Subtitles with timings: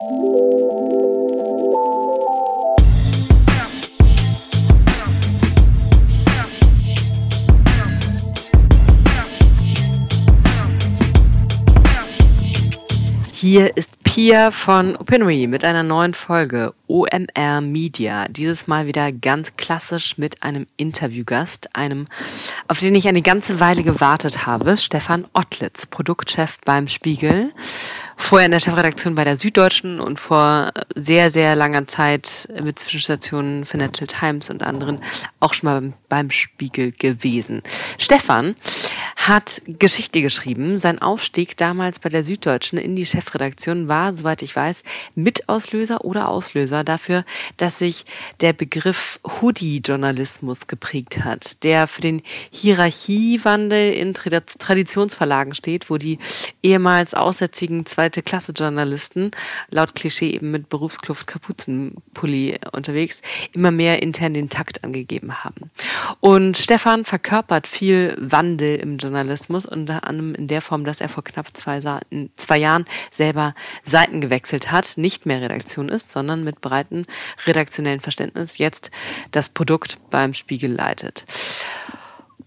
[0.00, 0.16] Hier
[13.76, 18.28] ist Pia von Opinory mit einer neuen Folge OMR Media.
[18.28, 22.06] Dieses Mal wieder ganz klassisch mit einem Interviewgast, einem,
[22.68, 27.52] auf den ich eine ganze Weile gewartet habe, Stefan Ottlitz, Produktchef beim Spiegel
[28.18, 33.64] vorher in der Chefredaktion bei der Süddeutschen und vor sehr, sehr langer Zeit mit Zwischenstationen
[33.64, 35.00] Financial Times und anderen
[35.40, 35.94] auch schon mal beim
[36.30, 37.62] Spiegel gewesen.
[37.98, 38.54] Stefan
[39.16, 40.78] hat Geschichte geschrieben.
[40.78, 44.84] Sein Aufstieg damals bei der Süddeutschen in die Chefredaktion war, soweit ich weiß,
[45.14, 47.24] Mitauslöser oder Auslöser dafür,
[47.58, 48.06] dass sich
[48.40, 56.18] der Begriff Hoodie-Journalismus geprägt hat, der für den Hierarchiewandel in Traditionsverlagen steht, wo die
[56.62, 59.32] ehemals aussätzigen zweite Klasse Journalisten,
[59.68, 63.20] laut Klischee eben mit Berufskluft Kapuzenpulli unterwegs,
[63.52, 65.70] immer mehr intern den Takt angegeben haben.
[66.20, 71.24] Und Stefan verkörpert viel Wandel im Journalismus unter anderem in der Form, dass er vor
[71.24, 71.80] knapp zwei,
[72.36, 73.54] zwei Jahren selber
[73.84, 77.06] Seiten gewechselt hat, nicht mehr Redaktion ist, sondern mit breitem
[77.46, 78.90] redaktionellen Verständnis jetzt
[79.30, 81.24] das Produkt beim Spiegel leitet.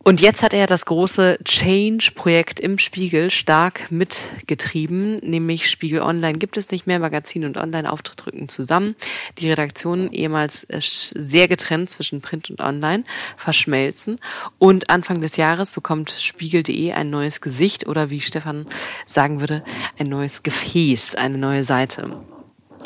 [0.03, 6.57] Und jetzt hat er das große Change-Projekt im Spiegel stark mitgetrieben, nämlich Spiegel Online gibt
[6.57, 8.95] es nicht mehr, Magazin und Online-Auftritt rücken zusammen.
[9.37, 13.03] Die Redaktionen, ehemals äh, sehr getrennt zwischen Print und Online,
[13.37, 14.19] verschmelzen.
[14.57, 18.65] Und Anfang des Jahres bekommt Spiegel.de ein neues Gesicht oder wie Stefan
[19.05, 19.63] sagen würde,
[19.99, 22.09] ein neues Gefäß, eine neue Seite.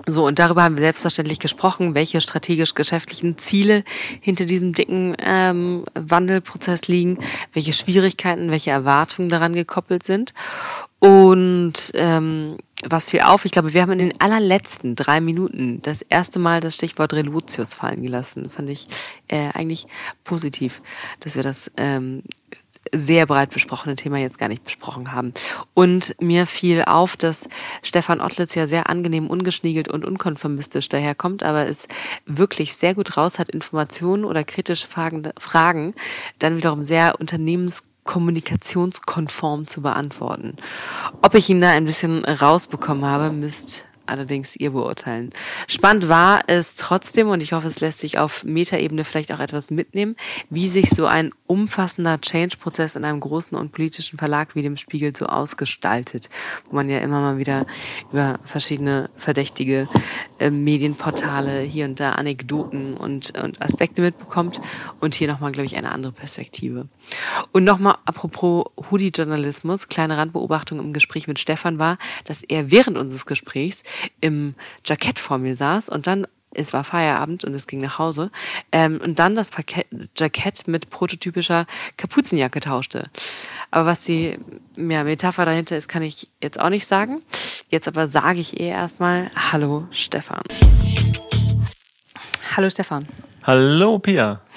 [0.08, 3.84] So, und darüber haben wir selbstverständlich gesprochen, welche strategisch-geschäftlichen Ziele
[4.22, 7.18] hinter diesem dicken ähm, Wandelprozess liegen,
[7.54, 10.34] welche Schwierigkeiten, welche Erwartungen daran gekoppelt sind.
[11.00, 13.46] Und ähm, was fiel auf?
[13.46, 17.74] Ich glaube, wir haben in den allerletzten drei Minuten das erste Mal das Stichwort Relotius
[17.74, 18.50] fallen gelassen.
[18.50, 18.88] Fand ich
[19.28, 19.88] äh, eigentlich
[20.24, 20.82] positiv,
[21.20, 22.24] dass wir das ähm,
[22.94, 25.32] sehr breit besprochene Thema jetzt gar nicht besprochen haben.
[25.74, 27.50] Und mir fiel auf, dass
[27.82, 31.88] Stefan Ottlitz ja sehr angenehm ungeschniegelt und unkonformistisch daherkommt, aber es
[32.26, 35.94] wirklich sehr gut raus hat, Informationen oder kritische Fragen, Fragen
[36.40, 40.58] dann wiederum sehr unternehmens kommunikationskonform zu beantworten.
[41.22, 45.32] Ob ich ihn da ein bisschen rausbekommen habe, müsst allerdings ihr beurteilen.
[45.68, 49.72] Spannend war es trotzdem, und ich hoffe, es lässt sich auf Metaebene vielleicht auch etwas
[49.72, 50.16] mitnehmen,
[50.50, 55.16] wie sich so ein umfassender Change-Prozess in einem großen und politischen Verlag wie dem Spiegel
[55.16, 56.30] so ausgestaltet,
[56.70, 57.66] wo man ja immer mal wieder
[58.12, 59.88] über verschiedene verdächtige
[60.40, 64.62] äh, Medienportale hier und da Anekdoten und, und Aspekte mitbekommt
[65.00, 66.88] und hier nochmal, glaube ich, eine andere Perspektive.
[67.52, 73.26] Und nochmal apropos Hoodie-Journalismus, kleine Randbeobachtung im Gespräch mit Stefan war, dass er während unseres
[73.26, 73.84] Gesprächs
[74.22, 78.32] im Jackett vor mir saß und dann es war Feierabend und es ging nach Hause
[78.72, 81.66] ähm, und dann das Paket, Jackett mit prototypischer
[81.98, 83.10] Kapuzenjacke tauschte.
[83.72, 84.38] Aber was die
[84.78, 87.20] ja, Metapher dahinter ist, kann ich jetzt auch nicht sagen.
[87.70, 90.44] Jetzt aber sage ich eh erstmal Hallo Stefan.
[92.56, 93.08] Hallo Stefan.
[93.44, 94.42] Hallo Pia.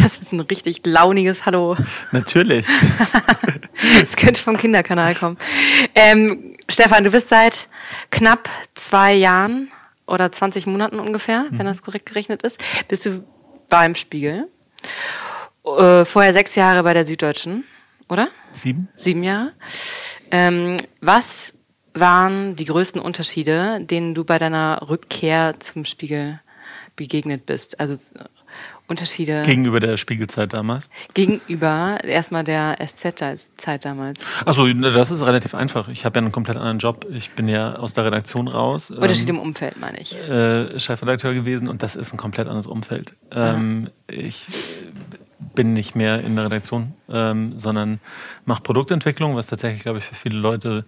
[0.00, 1.76] Das ist ein richtig launiges Hallo.
[2.12, 2.66] Natürlich.
[4.02, 5.36] Es könnte vom Kinderkanal kommen.
[5.94, 7.68] Ähm, Stefan, du bist seit
[8.10, 9.70] knapp zwei Jahren
[10.06, 11.58] oder 20 Monaten ungefähr, mhm.
[11.58, 13.24] wenn das korrekt gerechnet ist, bist du
[13.68, 14.48] beim Spiegel.
[15.64, 17.64] Äh, vorher sechs Jahre bei der Süddeutschen,
[18.08, 18.28] oder?
[18.52, 18.88] Sieben.
[18.96, 19.52] Sieben Jahre.
[20.30, 21.52] Ähm, was
[21.94, 26.40] waren die größten Unterschiede, denen du bei deiner Rückkehr zum Spiegel
[26.94, 27.80] begegnet bist?
[27.80, 27.96] Also
[28.88, 29.42] Unterschiede.
[29.42, 30.88] Gegenüber der Spiegelzeit damals?
[31.14, 34.20] Gegenüber erstmal der SZ-Zeit damals.
[34.44, 35.88] Achso, das ist relativ einfach.
[35.88, 37.06] Ich habe ja einen komplett anderen Job.
[37.10, 38.90] Ich bin ja aus der Redaktion raus.
[38.90, 40.16] Unterschied ähm, im Umfeld, meine ich.
[40.16, 43.16] Äh, Chefredakteur gewesen und das ist ein komplett anderes Umfeld.
[43.32, 44.46] Ähm, ich
[45.54, 48.00] bin nicht mehr in der Redaktion, ähm, sondern
[48.44, 50.84] mache Produktentwicklung, was tatsächlich, glaube ich, für viele Leute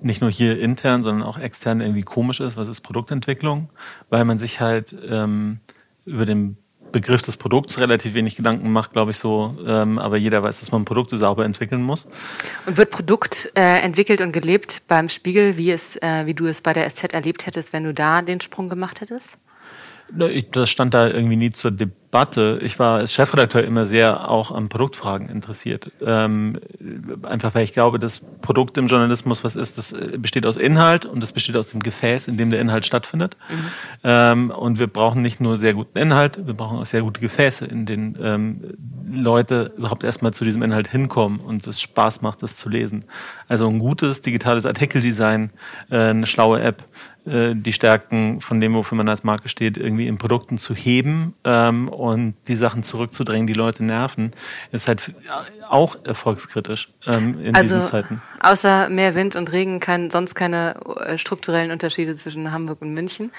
[0.00, 2.56] nicht nur hier intern, sondern auch extern irgendwie komisch ist.
[2.56, 3.68] Was ist Produktentwicklung?
[4.08, 5.60] Weil man sich halt ähm,
[6.04, 6.56] über den
[6.92, 9.56] Begriff des Produkts relativ wenig Gedanken macht, glaube ich so.
[9.66, 12.06] Ähm, aber jeder weiß, dass man Produkte sauber entwickeln muss.
[12.66, 16.60] Und wird Produkt äh, entwickelt und gelebt beim Spiegel, wie es, äh, wie du es
[16.60, 19.38] bei der SZ erlebt hättest, wenn du da den Sprung gemacht hättest?
[20.52, 22.01] Das stand da irgendwie nie zur Debatte.
[22.62, 25.90] Ich war als Chefredakteur immer sehr auch an Produktfragen interessiert.
[26.04, 26.60] Ähm,
[27.22, 31.06] einfach weil ich glaube, dass Produkt im Journalismus was ist, das äh, besteht aus Inhalt
[31.06, 33.38] und das besteht aus dem Gefäß, in dem der Inhalt stattfindet.
[33.48, 33.54] Mhm.
[34.04, 37.64] Ähm, und wir brauchen nicht nur sehr guten Inhalt, wir brauchen auch sehr gute Gefäße,
[37.64, 38.74] in denen ähm,
[39.10, 43.06] Leute überhaupt erstmal zu diesem Inhalt hinkommen und es Spaß macht, das zu lesen.
[43.48, 45.50] Also ein gutes digitales Artikeldesign,
[45.90, 46.84] äh, eine schlaue App,
[47.24, 51.88] die Stärken von dem, wofür man als Marke steht, irgendwie in Produkten zu heben ähm,
[51.88, 54.32] und die Sachen zurückzudrängen, die Leute nerven,
[54.72, 55.14] ist halt
[55.68, 58.22] auch erfolgskritisch ähm, in also, diesen Zeiten.
[58.40, 63.30] Außer mehr Wind und Regen kann sonst keine äh, strukturellen Unterschiede zwischen Hamburg und München.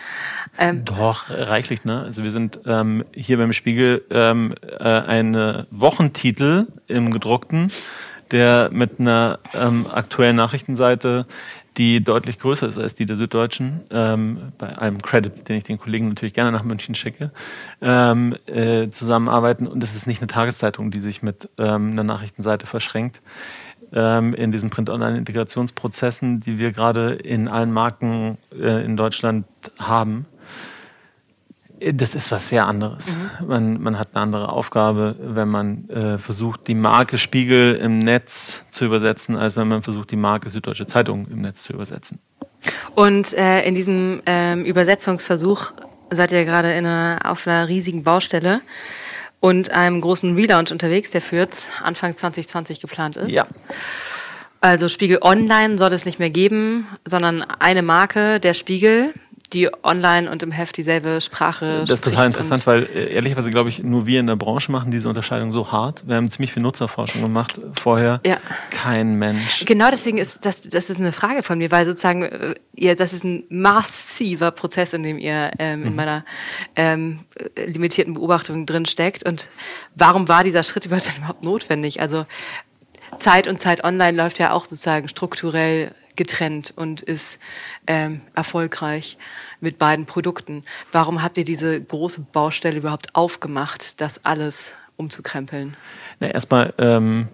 [0.58, 2.04] Ähm, Doch, reichlich, ne?
[2.04, 7.70] Also wir sind ähm, hier beim Spiegel ähm, äh, eine Wochentitel im gedruckten,
[8.32, 11.26] der mit einer ähm, aktuellen Nachrichtenseite
[11.78, 15.80] die deutlich größer ist als die der Süddeutschen, ähm, bei einem Credit, den ich den
[15.80, 17.32] Kollegen natürlich gerne nach München schicke,
[17.82, 19.68] ähm, äh, zusammenarbeiten.
[19.68, 23.22] Und es ist nicht eine Tageszeitung, die sich mit ähm, einer Nachrichtenseite verschränkt.
[23.96, 29.46] Ähm, in diesen Print-Online-Integrationsprozessen, die wir gerade in allen Marken äh, in Deutschland
[29.78, 30.26] haben,
[31.92, 33.16] das ist was sehr anderes.
[33.16, 33.48] Mhm.
[33.48, 38.64] Man, man hat eine andere Aufgabe, wenn man äh, versucht, die Marke Spiegel im Netz
[38.70, 42.20] zu übersetzen, als wenn man versucht, die Marke Süddeutsche Zeitung im Netz zu übersetzen.
[42.96, 45.74] Und äh, in diesem ähm, Übersetzungsversuch
[46.10, 48.62] seid ihr gerade in einer, auf einer riesigen Baustelle
[49.40, 51.48] und einem großen Relaunch unterwegs, der für
[51.82, 53.32] Anfang 2020 geplant ist.
[53.32, 53.46] Ja.
[54.62, 59.14] Also Spiegel Online soll es nicht mehr geben, sondern eine Marke, der Spiegel,
[59.54, 63.70] die online und im Heft dieselbe Sprache Das ist total interessant, weil äh, ehrlicherweise glaube
[63.70, 66.08] ich, nur wir in der Branche machen diese Unterscheidung so hart.
[66.08, 68.22] Wir haben ziemlich viel Nutzerforschung gemacht vorher.
[68.26, 68.38] Ja.
[68.72, 69.66] Kein Mensch.
[69.66, 73.14] Genau deswegen ist das, das ist eine Frage von mir, weil sozusagen äh, ihr, das
[73.14, 75.88] ist ein massiver Prozess, in dem ihr ähm, mhm.
[75.88, 76.26] in meiner
[76.76, 77.20] ähm,
[77.56, 79.26] limitierten Beobachtung drin steckt.
[79.26, 79.50] Und
[79.96, 82.02] warum war dieser Schritt überhaupt notwendig?
[82.02, 82.26] Also
[83.20, 87.40] Zeit und Zeit Online läuft ja auch sozusagen strukturell getrennt und ist
[87.88, 89.18] ähm, erfolgreich
[89.62, 90.64] mit beiden Produkten.
[90.92, 95.76] Warum habt ihr diese große Baustelle überhaupt aufgemacht, das alles umzukrempeln?
[96.20, 97.28] Na, erstmal ähm,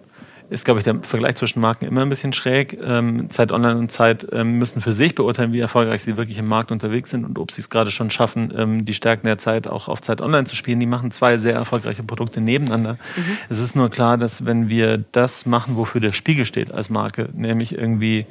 [0.50, 2.76] ist, glaube ich, der Vergleich zwischen Marken immer ein bisschen schräg.
[2.82, 6.48] Ähm, Zeit Online und Zeit ähm, müssen für sich beurteilen, wie erfolgreich sie wirklich im
[6.48, 9.68] Markt unterwegs sind und ob sie es gerade schon schaffen, ähm, die Stärken der Zeit
[9.68, 10.80] auch auf Zeit Online zu spielen.
[10.80, 12.94] Die machen zwei sehr erfolgreiche Produkte nebeneinander.
[13.16, 13.38] Mhm.
[13.48, 17.28] Es ist nur klar, dass wenn wir das machen, wofür der Spiegel steht als Marke,
[17.32, 18.26] nämlich irgendwie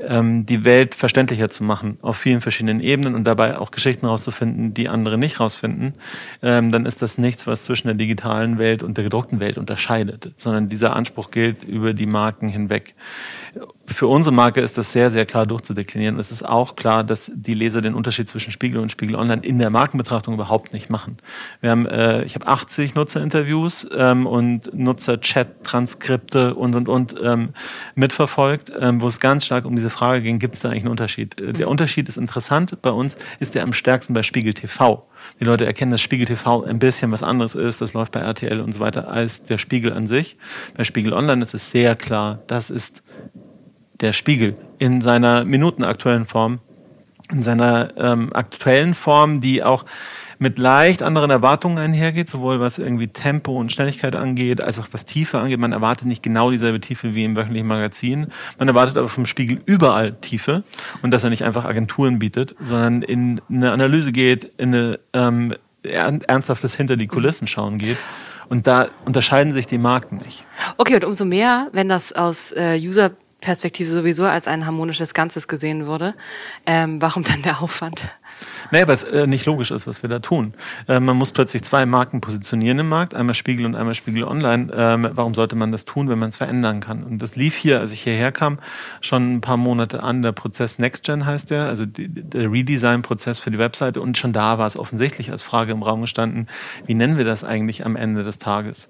[0.00, 4.74] ähm, die Welt verständlicher zu machen auf vielen verschiedenen Ebenen und dabei auch Geschichten rauszufinden,
[4.74, 5.94] die andere nicht rausfinden,
[6.42, 10.32] ähm, dann ist das nichts, was zwischen der digitalen Welt und der gedruckten Welt unterscheidet,
[10.38, 12.94] sondern dieser Anspruch gilt über die Marken hinweg
[13.86, 16.18] für unsere Marke ist das sehr, sehr klar durchzudeklinieren.
[16.18, 19.58] Es ist auch klar, dass die Leser den Unterschied zwischen Spiegel und Spiegel Online in
[19.58, 21.18] der Markenbetrachtung überhaupt nicht machen.
[21.60, 27.50] Wir haben, äh, ich habe 80 Nutzerinterviews ähm, und Nutzer-Chat-Transkripte und und und ähm,
[27.94, 30.90] mitverfolgt, ähm, wo es ganz stark um diese Frage ging: Gibt es da eigentlich einen
[30.90, 31.40] Unterschied?
[31.40, 32.82] Äh, der Unterschied ist interessant.
[32.82, 35.06] Bei uns ist der am stärksten bei Spiegel TV.
[35.40, 37.80] Die Leute erkennen, dass Spiegel TV ein bisschen was anderes ist.
[37.80, 40.36] Das läuft bei RTL und so weiter als der Spiegel an sich.
[40.76, 43.02] Bei Spiegel Online ist es sehr klar, das ist
[44.00, 46.60] der Spiegel in seiner minutenaktuellen Form,
[47.30, 49.84] in seiner ähm, aktuellen Form, die auch
[50.38, 55.06] mit leicht anderen Erwartungen einhergeht, sowohl was irgendwie Tempo und Schnelligkeit angeht, als auch was
[55.06, 55.58] Tiefe angeht.
[55.58, 58.26] Man erwartet nicht genau dieselbe Tiefe wie im wöchentlichen Magazin.
[58.58, 60.62] Man erwartet aber vom Spiegel überall Tiefe
[61.02, 65.54] und dass er nicht einfach Agenturen bietet, sondern in eine Analyse geht, in eine ähm,
[65.82, 67.96] ernsthaftes hinter die Kulissen schauen geht.
[68.48, 70.44] Und da unterscheiden sich die Marken nicht.
[70.76, 73.10] Okay, und umso mehr, wenn das aus äh, User
[73.46, 76.16] Perspektive sowieso als ein harmonisches Ganzes gesehen wurde.
[76.66, 78.08] Ähm, warum dann der Aufwand?
[78.70, 80.54] Naja, weil es äh, nicht logisch ist, was wir da tun.
[80.88, 84.72] Äh, man muss plötzlich zwei Marken positionieren im Markt, einmal Spiegel und einmal Spiegel Online.
[84.74, 87.04] Ähm, warum sollte man das tun, wenn man es verändern kann?
[87.04, 88.58] Und das lief hier, als ich hierher kam,
[89.00, 90.22] schon ein paar Monate an.
[90.22, 94.00] Der Prozess NextGen heißt der, also die, der Redesign-Prozess für die Webseite.
[94.00, 96.48] Und schon da war es offensichtlich als Frage im Raum gestanden,
[96.86, 98.88] wie nennen wir das eigentlich am Ende des Tages?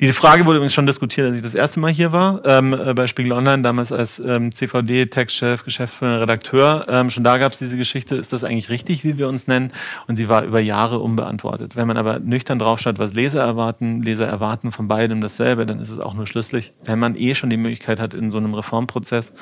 [0.00, 2.94] Die Frage wurde übrigens schon diskutiert, als ich das erste Mal hier war, ähm, äh,
[2.94, 6.86] bei Spiegel Online, damals als ähm, CVD-Textchef, Geschäftsführer, Redakteur.
[6.88, 9.72] Ähm, schon da gab es diese Geschichte, ist das eigentlich richtig, wie wir uns nennen?
[10.08, 11.76] Und sie war über Jahre unbeantwortet.
[11.76, 15.90] Wenn man aber nüchtern draufschaut, was Leser erwarten, Leser erwarten von beidem dasselbe, dann ist
[15.90, 16.72] es auch nur schlüssig.
[16.84, 19.34] Wenn man eh schon die Möglichkeit hat, in so einem Reformprozess,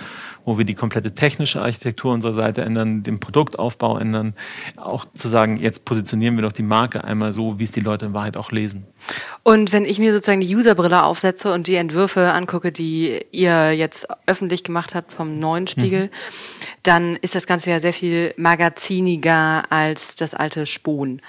[0.44, 4.34] wo wir die komplette technische Architektur unserer Seite ändern, den Produktaufbau ändern,
[4.76, 8.06] auch zu sagen, jetzt positionieren wir doch die Marke einmal so, wie es die Leute
[8.06, 8.86] in Wahrheit auch lesen.
[9.42, 14.06] Und wenn ich mir sozusagen die Userbrille aufsetze und die Entwürfe angucke, die ihr jetzt
[14.26, 16.10] öffentlich gemacht habt vom neuen Spiegel, mhm.
[16.82, 21.20] dann ist das Ganze ja sehr viel magaziniger, langsamer als das alte Spohn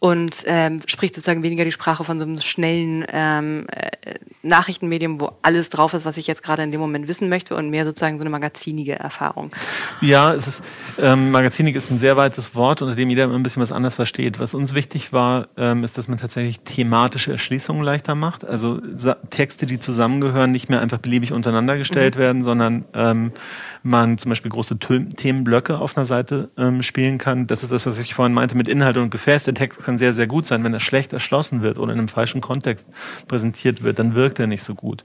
[0.00, 5.32] und ähm, spricht sozusagen weniger die Sprache von so einem schnellen ähm, äh, Nachrichtenmedium, wo
[5.42, 8.18] alles drauf ist, was ich jetzt gerade in dem Moment wissen möchte und mehr sozusagen
[8.18, 9.50] so eine magazinige Erfahrung.
[10.00, 10.64] Ja, es ist
[11.00, 14.38] ähm, magazinig ist ein sehr weites Wort, unter dem jeder ein bisschen was anderes versteht.
[14.38, 18.44] Was uns wichtig war, ähm, ist, dass man tatsächlich thematische Erschließungen leichter macht.
[18.44, 18.80] Also
[19.30, 22.20] Texte, die zusammengehören, nicht mehr einfach beliebig untereinander gestellt mhm.
[22.20, 23.32] werden, sondern ähm,
[23.88, 27.46] man zum Beispiel große Themenblöcke auf einer Seite ähm, spielen kann.
[27.46, 29.44] Das ist das, was ich vorhin meinte mit Inhalt und Gefäß.
[29.44, 30.62] Der Text kann sehr, sehr gut sein.
[30.62, 32.88] Wenn er schlecht erschlossen wird oder in einem falschen Kontext
[33.26, 35.04] präsentiert wird, dann wirkt er nicht so gut.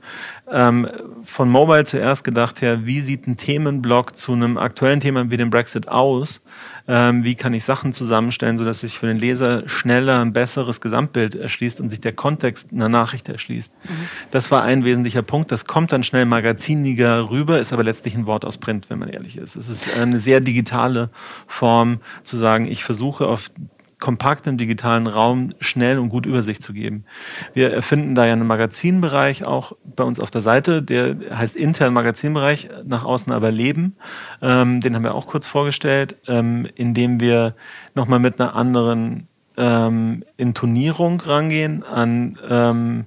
[0.51, 0.87] Ähm,
[1.23, 5.49] von Mobile zuerst gedacht her, wie sieht ein Themenblock zu einem aktuellen Thema wie dem
[5.49, 6.41] Brexit aus?
[6.87, 11.35] Ähm, wie kann ich Sachen zusammenstellen, sodass sich für den Leser schneller ein besseres Gesamtbild
[11.35, 13.71] erschließt und sich der Kontext einer Nachricht erschließt.
[13.83, 13.89] Mhm.
[14.31, 15.51] Das war ein wesentlicher Punkt.
[15.51, 19.09] Das kommt dann schnell magaziniger rüber, ist aber letztlich ein Wort aus Print, wenn man
[19.09, 19.55] ehrlich ist.
[19.55, 21.09] Es ist eine sehr digitale
[21.47, 23.49] Form zu sagen, ich versuche auf
[24.03, 27.05] kompakt im digitalen Raum schnell und gut Übersicht zu geben.
[27.53, 31.93] Wir erfinden da ja einen Magazinbereich auch bei uns auf der Seite, der heißt intern
[31.93, 33.95] Magazinbereich, nach außen aber Leben.
[34.41, 37.55] Ähm, den haben wir auch kurz vorgestellt, ähm, indem wir
[37.95, 43.05] nochmal mit einer anderen ähm, Intonierung rangehen an ähm,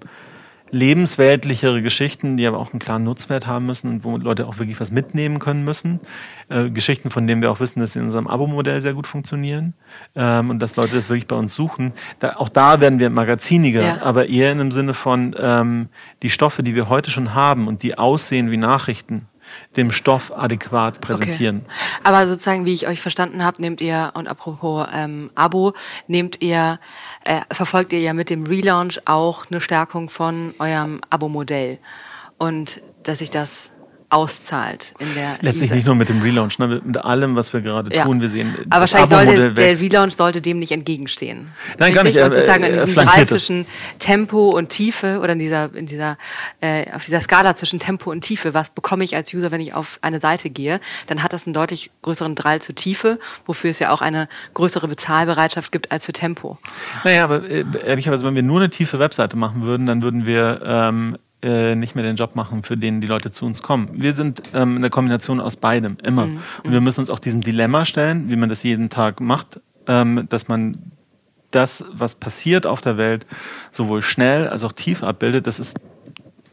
[0.71, 4.81] lebensweltlichere Geschichten, die aber auch einen klaren Nutzwert haben müssen und wo Leute auch wirklich
[4.81, 6.01] was mitnehmen können müssen.
[6.49, 9.75] Äh, Geschichten, von denen wir auch wissen, dass sie in unserem Abo-Modell sehr gut funktionieren
[10.15, 11.93] ähm, und dass Leute das wirklich bei uns suchen.
[12.19, 14.03] Da, auch da werden wir magaziniger, ja.
[14.03, 15.89] aber eher in dem Sinne von ähm,
[16.23, 19.27] die Stoffe, die wir heute schon haben und die aussehen wie Nachrichten,
[19.77, 21.63] dem Stoff adäquat präsentieren.
[21.65, 22.01] Okay.
[22.05, 25.75] Aber sozusagen, wie ich euch verstanden habe, nehmt ihr, und apropos ähm, Abo,
[26.07, 26.79] nehmt ihr
[27.25, 31.79] äh, verfolgt ihr ja mit dem Relaunch auch eine Stärkung von eurem Abo-Modell.
[32.39, 33.71] Und dass sich das
[34.09, 37.95] auszahlt in der letztlich nicht nur mit dem Relaunch, ne, mit allem, was wir gerade
[37.95, 38.05] ja.
[38.05, 38.21] tun.
[38.21, 41.49] Wir sehen, aber wahrscheinlich sollte der Relaunch sollte dem nicht entgegenstehen.
[41.79, 42.17] Nein, gar nicht.
[42.19, 43.67] Und sozusagen äh, in diesem Drei zwischen
[43.99, 46.19] Tempo und Tiefe oder in dieser in dieser
[46.61, 49.75] äh, auf dieser Skala zwischen Tempo und Tiefe, was bekomme ich als User, wenn ich
[49.75, 50.81] auf eine Seite gehe?
[51.07, 54.87] Dann hat das einen deutlich größeren Drall zur Tiefe, wofür es ja auch eine größere
[54.89, 56.59] Bezahlbereitschaft gibt als für Tempo.
[57.05, 60.63] Naja, aber äh, ehrlicherweise, wenn wir nur eine tiefe Webseite machen würden, dann würden wir
[60.65, 63.91] ähm, äh, nicht mehr den Job machen, für den die Leute zu uns kommen.
[63.93, 66.27] Wir sind ähm, eine Kombination aus beidem, immer.
[66.27, 66.41] Mhm.
[66.65, 70.27] Und wir müssen uns auch diesem Dilemma stellen, wie man das jeden Tag macht, ähm,
[70.29, 70.93] dass man
[71.51, 73.27] das, was passiert auf der Welt,
[73.71, 75.47] sowohl schnell als auch tief abbildet.
[75.47, 75.79] Das ist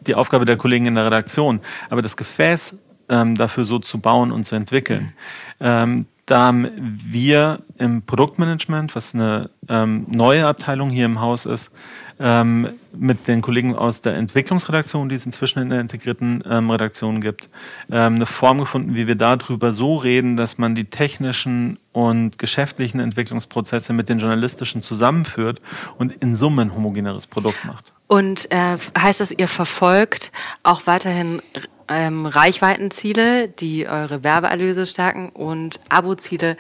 [0.01, 1.61] die Aufgabe der Kollegen in der Redaktion.
[1.89, 2.77] Aber das Gefäß
[3.09, 5.13] ähm, dafür so zu bauen und zu entwickeln,
[5.59, 6.05] mhm.
[6.25, 6.69] Da haben
[7.05, 11.71] wir im Produktmanagement, was eine ähm, neue Abteilung hier im Haus ist,
[12.19, 17.19] ähm, mit den Kollegen aus der Entwicklungsredaktion, die es inzwischen in der integrierten ähm, Redaktion
[17.19, 17.49] gibt,
[17.91, 22.99] ähm, eine Form gefunden, wie wir darüber so reden, dass man die technischen und geschäftlichen
[22.99, 25.59] Entwicklungsprozesse mit den journalistischen zusammenführt
[25.97, 27.91] und in Summe ein homogeneres Produkt macht.
[28.07, 31.41] Und äh, heißt das, ihr verfolgt auch weiterhin
[31.87, 36.57] ähm, Reichweitenziele, die eure Werbeerlöse stärken und Aboziele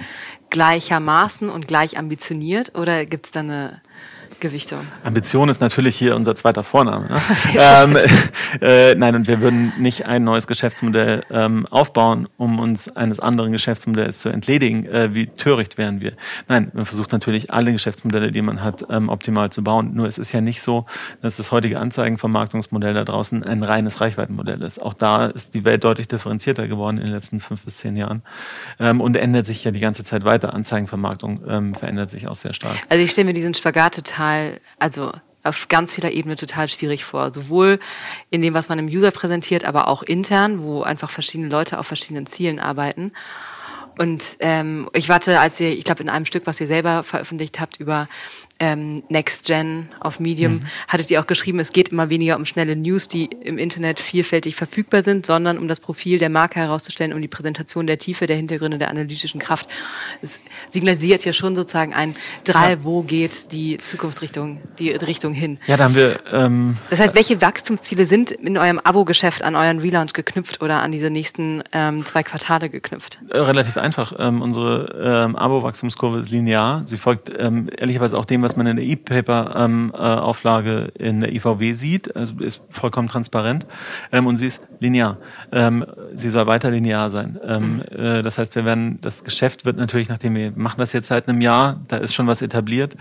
[0.49, 2.75] gleichermaßen und gleich ambitioniert?
[2.75, 3.81] Oder gibt es da eine
[4.43, 4.81] Gewichtung.
[5.03, 7.07] Ambition ist natürlich hier unser zweiter Vorname.
[7.07, 7.19] Ne?
[7.57, 7.97] ähm,
[8.61, 13.53] äh, nein, und wir würden nicht ein neues Geschäftsmodell ähm, aufbauen, um uns eines anderen
[13.53, 14.85] Geschäftsmodells zu entledigen.
[14.85, 16.11] Äh, wie töricht wären wir?
[16.47, 19.95] Nein, man versucht natürlich alle Geschäftsmodelle, die man hat, ähm, optimal zu bauen.
[19.95, 20.85] Nur es ist ja nicht so,
[21.21, 24.81] dass das heutige Anzeigenvermarktungsmodell da draußen ein reines Reichweitenmodell ist.
[24.81, 28.21] Auch da ist die Welt deutlich differenzierter geworden in den letzten fünf bis zehn Jahren
[28.79, 30.53] ähm, und ändert sich ja die ganze Zeit weiter.
[30.53, 32.75] Anzeigenvermarktung ähm, verändert sich auch sehr stark.
[32.89, 35.11] Also ich stelle mir diesen Spagat total total, also
[35.43, 37.33] auf ganz vieler Ebene total schwierig vor.
[37.33, 37.79] Sowohl
[38.29, 41.87] in dem, was man im User präsentiert, aber auch intern, wo einfach verschiedene Leute auf
[41.87, 43.11] verschiedenen Zielen arbeiten.
[43.97, 47.59] Und ähm, ich warte, als ihr, ich glaube, in einem Stück, was ihr selber veröffentlicht
[47.59, 48.07] habt über
[48.63, 50.65] ähm, Next Gen auf Medium, mhm.
[50.87, 54.55] hattet ihr auch geschrieben, es geht immer weniger um schnelle News, die im Internet vielfältig
[54.55, 58.37] verfügbar sind, sondern um das Profil der Marke herauszustellen, um die Präsentation der Tiefe, der
[58.37, 59.67] Hintergründe, der analytischen Kraft.
[60.21, 60.39] Es
[60.69, 62.15] signalisiert ja schon sozusagen ein
[62.45, 62.83] Drei, ja.
[62.83, 65.59] wo geht die Zukunftsrichtung, die Richtung hin.
[65.67, 66.21] Ja, da haben wir.
[66.31, 70.91] Ähm, das heißt, welche Wachstumsziele sind in eurem Abo-Geschäft an euren Relaunch geknüpft oder an
[70.93, 73.19] diese nächsten ähm, zwei Quartale geknüpft?
[73.29, 74.13] Äh, relativ einfach.
[74.17, 76.83] Ähm, unsere ähm, Abo-Wachstumskurve ist linear.
[76.85, 81.33] Sie folgt ähm, ehrlicherweise auch dem, was man in der E-Paper-Auflage ähm, äh, in der
[81.33, 82.15] IVW sieht.
[82.15, 83.65] Also ist vollkommen transparent.
[84.11, 85.17] Ähm, und sie ist linear.
[85.51, 87.39] Ähm, sie soll weiter linear sein.
[87.45, 87.99] Ähm, mhm.
[87.99, 91.27] äh, das heißt, wir werden, das Geschäft wird natürlich, nachdem wir machen das jetzt seit
[91.27, 92.95] einem Jahr, da ist schon was etabliert.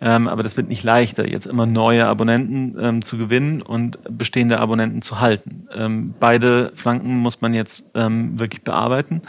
[0.00, 4.60] Ähm, aber das wird nicht leichter, jetzt immer neue Abonnenten ähm, zu gewinnen und bestehende
[4.60, 6.14] Abonnenten zu halten.
[6.20, 9.22] beide Flanken muss man jetzt wirklich bearbeiten.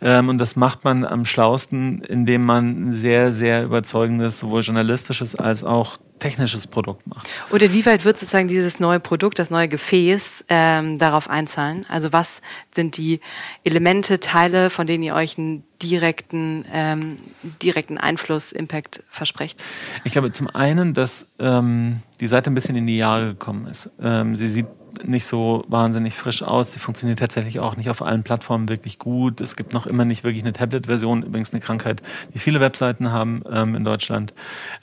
[0.00, 5.34] Ähm, und das macht man am schlausten, indem man ein sehr, sehr überzeugendes, sowohl journalistisches
[5.36, 7.28] als auch technisches Produkt macht.
[7.50, 11.84] Und inwieweit wird sozusagen dieses neue Produkt, das neue Gefäß ähm, darauf einzahlen?
[11.88, 12.40] Also was
[12.74, 13.20] sind die
[13.64, 17.18] Elemente, Teile, von denen ihr euch einen direkten, ähm,
[17.62, 19.62] direkten Einfluss, Impact versprecht?
[20.04, 23.90] Ich glaube zum einen, dass ähm, die Seite ein bisschen in die Jahre gekommen ist.
[24.00, 24.66] Ähm, sie sieht
[25.04, 26.72] nicht so wahnsinnig frisch aus.
[26.72, 29.40] Sie funktioniert tatsächlich auch nicht auf allen Plattformen wirklich gut.
[29.40, 31.22] Es gibt noch immer nicht wirklich eine Tablet-Version.
[31.22, 32.02] Übrigens eine Krankheit,
[32.34, 34.32] die viele Webseiten haben ähm, in Deutschland.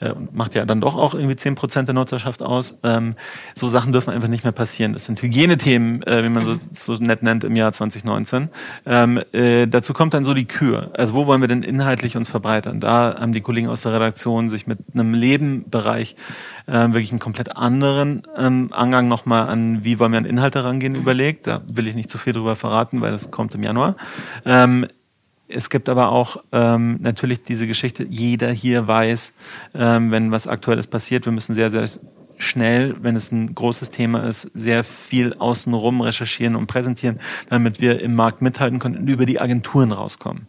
[0.00, 2.78] Äh, macht ja dann doch auch irgendwie zehn Prozent der Nutzerschaft aus.
[2.82, 3.14] Ähm,
[3.54, 4.92] so Sachen dürfen einfach nicht mehr passieren.
[4.92, 8.50] Das sind Hygienethemen, äh, wie man so, so nett nennt im Jahr 2019.
[8.86, 10.90] Ähm, äh, dazu kommt dann so die Kür.
[10.94, 12.80] Also wo wollen wir denn inhaltlich uns verbreitern?
[12.80, 16.16] Da haben die Kollegen aus der Redaktion sich mit einem Lebenbereich
[16.66, 20.94] äh, wirklich einen komplett anderen ähm, Angang nochmal an, wie wollen wir an Inhalte rangehen,
[20.94, 21.46] überlegt.
[21.46, 23.96] Da will ich nicht zu viel drüber verraten, weil das kommt im Januar.
[24.44, 24.86] Ähm,
[25.48, 29.32] es gibt aber auch ähm, natürlich diese Geschichte, jeder hier weiß,
[29.74, 31.88] ähm, wenn was Aktuelles passiert, wir müssen sehr, sehr
[32.36, 38.02] schnell, wenn es ein großes Thema ist, sehr viel außenrum recherchieren und präsentieren, damit wir
[38.02, 40.48] im Markt mithalten können und über die Agenturen rauskommen.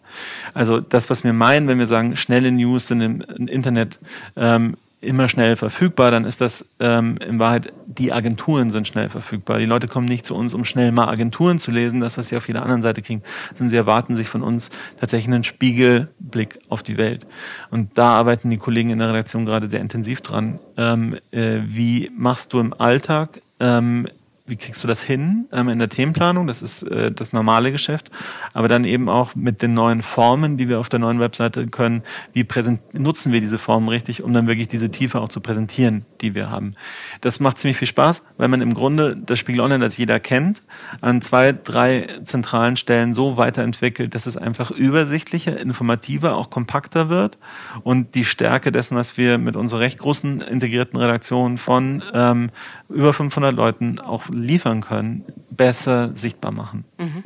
[0.53, 3.99] Also das, was wir meinen, wenn wir sagen, schnelle News sind im Internet
[4.35, 9.59] ähm, immer schnell verfügbar, dann ist das ähm, in Wahrheit, die Agenturen sind schnell verfügbar.
[9.59, 12.37] Die Leute kommen nicht zu uns, um schnell mal Agenturen zu lesen, das, was sie
[12.37, 14.69] auf jeder anderen Seite kriegen, sondern sie erwarten sich von uns
[14.99, 17.25] tatsächlich einen Spiegelblick auf die Welt.
[17.71, 20.59] Und da arbeiten die Kollegen in der Redaktion gerade sehr intensiv dran.
[20.77, 24.07] Ähm, äh, wie machst du im Alltag ähm,
[24.47, 26.45] wie kriegst du das hin ähm, in der Themenplanung?
[26.45, 28.11] Das ist äh, das normale Geschäft.
[28.53, 32.03] Aber dann eben auch mit den neuen Formen, die wir auf der neuen Webseite können,
[32.33, 32.45] wie
[32.93, 36.49] nutzen wir diese Formen richtig, um dann wirklich diese Tiefe auch zu präsentieren, die wir
[36.49, 36.73] haben.
[37.21, 40.63] Das macht ziemlich viel Spaß, weil man im Grunde das Spiegel Online, das jeder kennt,
[41.01, 47.37] an zwei, drei zentralen Stellen so weiterentwickelt, dass es einfach übersichtlicher, informativer, auch kompakter wird
[47.83, 52.49] und die Stärke dessen, was wir mit unserer recht großen integrierten Redaktion von ähm,
[52.89, 56.85] über 500 Leuten auch liefern können, besser sichtbar machen.
[56.97, 57.23] Mhm.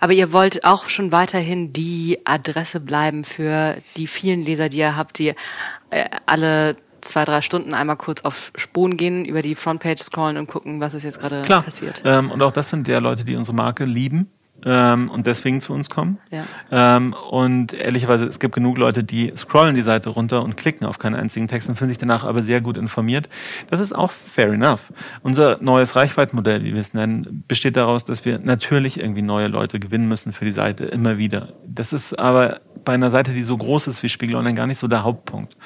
[0.00, 4.96] Aber ihr wollt auch schon weiterhin die Adresse bleiben für die vielen Leser, die ihr
[4.96, 5.34] habt, die
[5.90, 10.46] äh, alle zwei, drei Stunden einmal kurz auf Spuren gehen, über die Frontpage scrollen und
[10.46, 12.02] gucken, was ist jetzt gerade passiert.
[12.04, 14.28] Ähm, und auch das sind ja Leute, die unsere Marke lieben
[14.64, 16.18] ähm, und deswegen zu uns kommen.
[16.30, 16.44] Ja.
[16.70, 20.98] Ähm, und ehrlicherweise, es gibt genug Leute, die scrollen die Seite runter und klicken auf
[20.98, 23.28] keinen einzigen Text und fühlen sich danach aber sehr gut informiert.
[23.70, 24.92] Das ist auch fair enough.
[25.22, 29.80] Unser neues Reichweitenmodell, wie wir es nennen, besteht daraus, dass wir natürlich irgendwie neue Leute
[29.80, 31.54] gewinnen müssen für die Seite, immer wieder.
[31.66, 34.78] Das ist aber bei einer Seite, die so groß ist wie Spiegel Online, gar nicht
[34.78, 35.56] so der Hauptpunkt.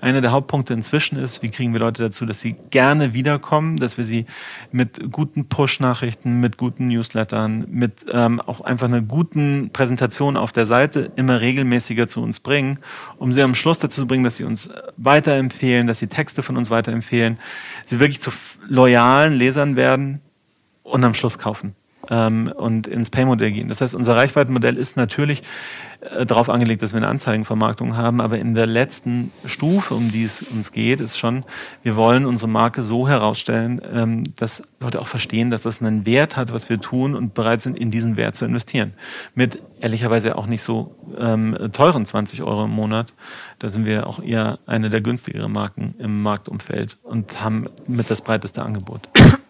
[0.00, 3.96] Einer der Hauptpunkte inzwischen ist, wie kriegen wir Leute dazu, dass sie gerne wiederkommen, dass
[3.96, 4.26] wir sie
[4.72, 10.66] mit guten Push-Nachrichten, mit guten Newslettern, mit ähm, auch einfach einer guten Präsentation auf der
[10.66, 12.78] Seite immer regelmäßiger zu uns bringen,
[13.18, 16.56] um sie am Schluss dazu zu bringen, dass sie uns weiterempfehlen, dass sie Texte von
[16.56, 17.38] uns weiterempfehlen,
[17.84, 18.30] sie wirklich zu
[18.68, 20.20] loyalen Lesern werden
[20.82, 21.74] und am Schluss kaufen
[22.10, 23.68] ähm, und ins Pay-Modell gehen.
[23.68, 25.42] Das heißt, unser Reichweitenmodell ist natürlich
[26.00, 30.24] äh, darauf angelegt, dass wir eine Anzeigenvermarktung haben, aber in der letzten Stufe, um die
[30.24, 31.44] es uns geht, ist schon,
[31.82, 36.36] wir wollen unsere Marke so herausstellen, ähm, dass Leute auch verstehen, dass das einen Wert
[36.36, 38.92] hat, was wir tun und bereit sind, in diesen Wert zu investieren.
[39.34, 43.12] Mit ehrlicherweise auch nicht so ähm, teuren 20 Euro im Monat.
[43.58, 48.20] Da sind wir auch eher eine der günstigeren Marken im Marktumfeld und haben mit das
[48.20, 49.08] breiteste Angebot.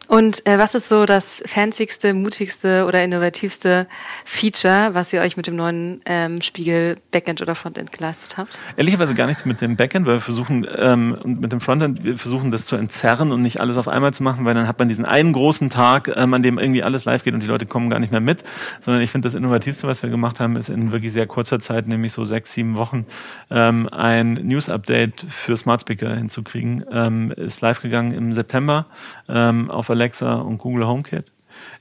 [0.08, 3.88] Und äh, was ist so das fancyste, mutigste oder innovativste
[4.24, 8.58] Feature, was ihr euch mit dem neuen ähm, Spiegel Backend oder Frontend geleistet habt?
[8.76, 12.52] Ehrlicherweise gar nichts mit dem Backend, weil wir versuchen, ähm, mit dem Frontend, wir versuchen
[12.52, 15.04] das zu entzerren und nicht alles auf einmal zu machen, weil dann hat man diesen
[15.04, 17.98] einen großen Tag, ähm, an dem irgendwie alles live geht und die Leute kommen gar
[17.98, 18.44] nicht mehr mit.
[18.80, 21.88] Sondern ich finde, das Innovativste, was wir gemacht haben, ist in wirklich sehr kurzer Zeit,
[21.88, 23.06] nämlich so sechs, sieben Wochen,
[23.50, 26.84] ähm, ein News-Update für Smart Speaker hinzukriegen.
[26.92, 28.86] Ähm, ist live gegangen im September
[29.28, 31.32] ähm, auf Alexa und Google HomeKit.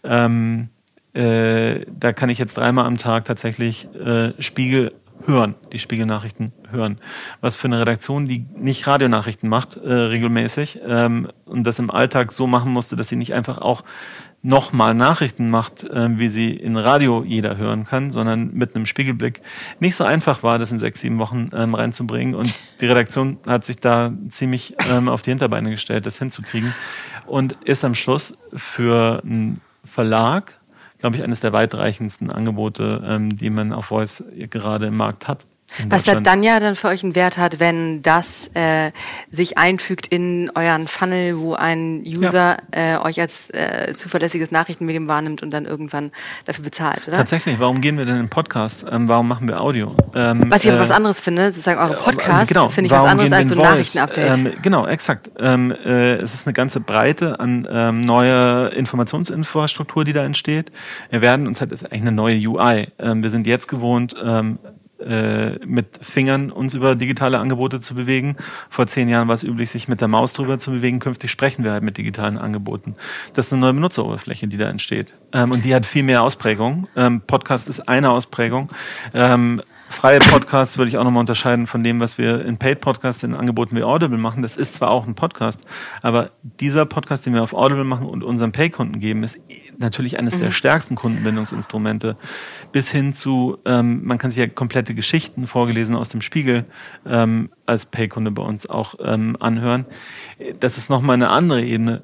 [0.04, 0.70] Ähm,
[1.14, 4.94] äh, da kann ich jetzt dreimal am Tag tatsächlich äh, Spiegel
[5.26, 7.00] hören, die Spiegelnachrichten hören.
[7.42, 12.32] Was für eine Redaktion, die nicht Radionachrichten macht, äh, regelmäßig ähm, und das im Alltag
[12.32, 13.84] so machen musste, dass sie nicht einfach auch
[14.46, 19.42] nochmal Nachrichten macht, äh, wie sie in Radio jeder hören kann, sondern mit einem Spiegelblick
[19.80, 22.36] nicht so einfach war, das in sechs, sieben Wochen ähm, reinzubringen.
[22.36, 26.76] Und die Redaktion hat sich da ziemlich ähm, auf die Hinterbeine gestellt, das hinzukriegen.
[27.26, 30.60] Und ist am Schluss für einen Verlag,
[31.00, 35.46] glaube ich, eines der weitreichendsten Angebote, ähm, die man auf Voice gerade im Markt hat.
[35.90, 38.92] Was da dann ja dann für euch einen Wert hat, wenn das äh,
[39.30, 42.96] sich einfügt in euren Funnel, wo ein User ja.
[42.96, 46.12] äh, euch als äh, zuverlässiges Nachrichtenmedium wahrnimmt und dann irgendwann
[46.46, 47.18] dafür bezahlt, oder?
[47.18, 48.86] Tatsächlich, warum gehen wir denn in Podcast?
[48.92, 49.96] Ähm, warum machen wir Audio?
[50.16, 53.04] Ähm, was ich aber äh, was anderes finde, sozusagen eure Podcasts, genau, finde ich was
[53.04, 54.38] anderes als so ein Nachrichtenupdate.
[54.38, 55.32] Ähm, genau, exakt.
[55.40, 60.72] Ähm, äh, es ist eine ganze Breite an ähm, neuer Informationsinfrastruktur, die da entsteht.
[61.10, 62.88] Wir werden uns halt, ist eigentlich eine neue UI.
[63.00, 64.70] Ähm, wir sind jetzt gewohnt, ähm, äh,
[65.66, 68.38] mit Fingern uns über digitale Angebote zu bewegen.
[68.70, 71.00] Vor zehn Jahren war es üblich, sich mit der Maus drüber zu bewegen.
[71.00, 72.96] Künftig sprechen wir halt mit digitalen Angeboten.
[73.34, 75.14] Das ist eine neue Benutzeroberfläche, die da entsteht.
[75.34, 76.88] Ähm, und die hat viel mehr Ausprägung.
[76.96, 78.70] Ähm, Podcast ist eine Ausprägung.
[79.14, 83.24] Ähm, freie Podcasts würde ich auch nochmal unterscheiden von dem, was wir in Paid Podcasts
[83.24, 84.42] in Angeboten wie Audible machen.
[84.42, 85.62] Das ist zwar auch ein Podcast,
[86.02, 89.40] aber dieser Podcast, den wir auf Audible machen und unseren Pay-Kunden geben, ist
[89.78, 90.40] natürlich eines mhm.
[90.40, 92.16] der stärksten Kundenbindungsinstrumente.
[92.72, 96.66] Bis hin zu, ähm, man kann sich ja komplette Geschichten vorgelesen aus dem Spiegel
[97.06, 99.86] ähm, als Pay-Kunde bei uns auch ähm, anhören.
[100.60, 102.02] Das ist nochmal eine andere Ebene.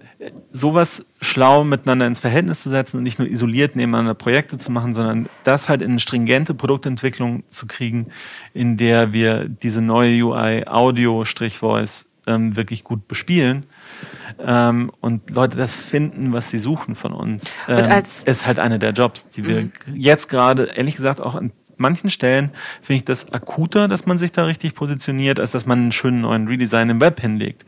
[0.51, 4.93] Sowas schlau miteinander ins Verhältnis zu setzen und nicht nur isoliert nebeneinander Projekte zu machen,
[4.93, 8.07] sondern das halt in eine stringente Produktentwicklung zu kriegen,
[8.53, 13.65] in der wir diese neue UI Audio-Voice ähm, wirklich gut bespielen
[14.39, 17.51] ähm, und Leute das finden, was sie suchen von uns.
[17.67, 19.71] Ähm, ist halt einer der Jobs, die wir mhm.
[19.93, 24.31] jetzt gerade, ehrlich gesagt, auch an manchen Stellen finde ich das akuter, dass man sich
[24.31, 27.65] da richtig positioniert, als dass man einen schönen neuen Redesign im Web hinlegt.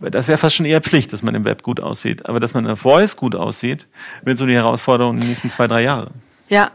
[0.00, 2.26] Das ist ja fast schon eher Pflicht, dass man im Web gut aussieht.
[2.26, 3.86] Aber dass man in der Voice gut aussieht,
[4.22, 6.10] wird so die Herausforderung in den nächsten zwei, drei Jahre.
[6.48, 6.70] Ja,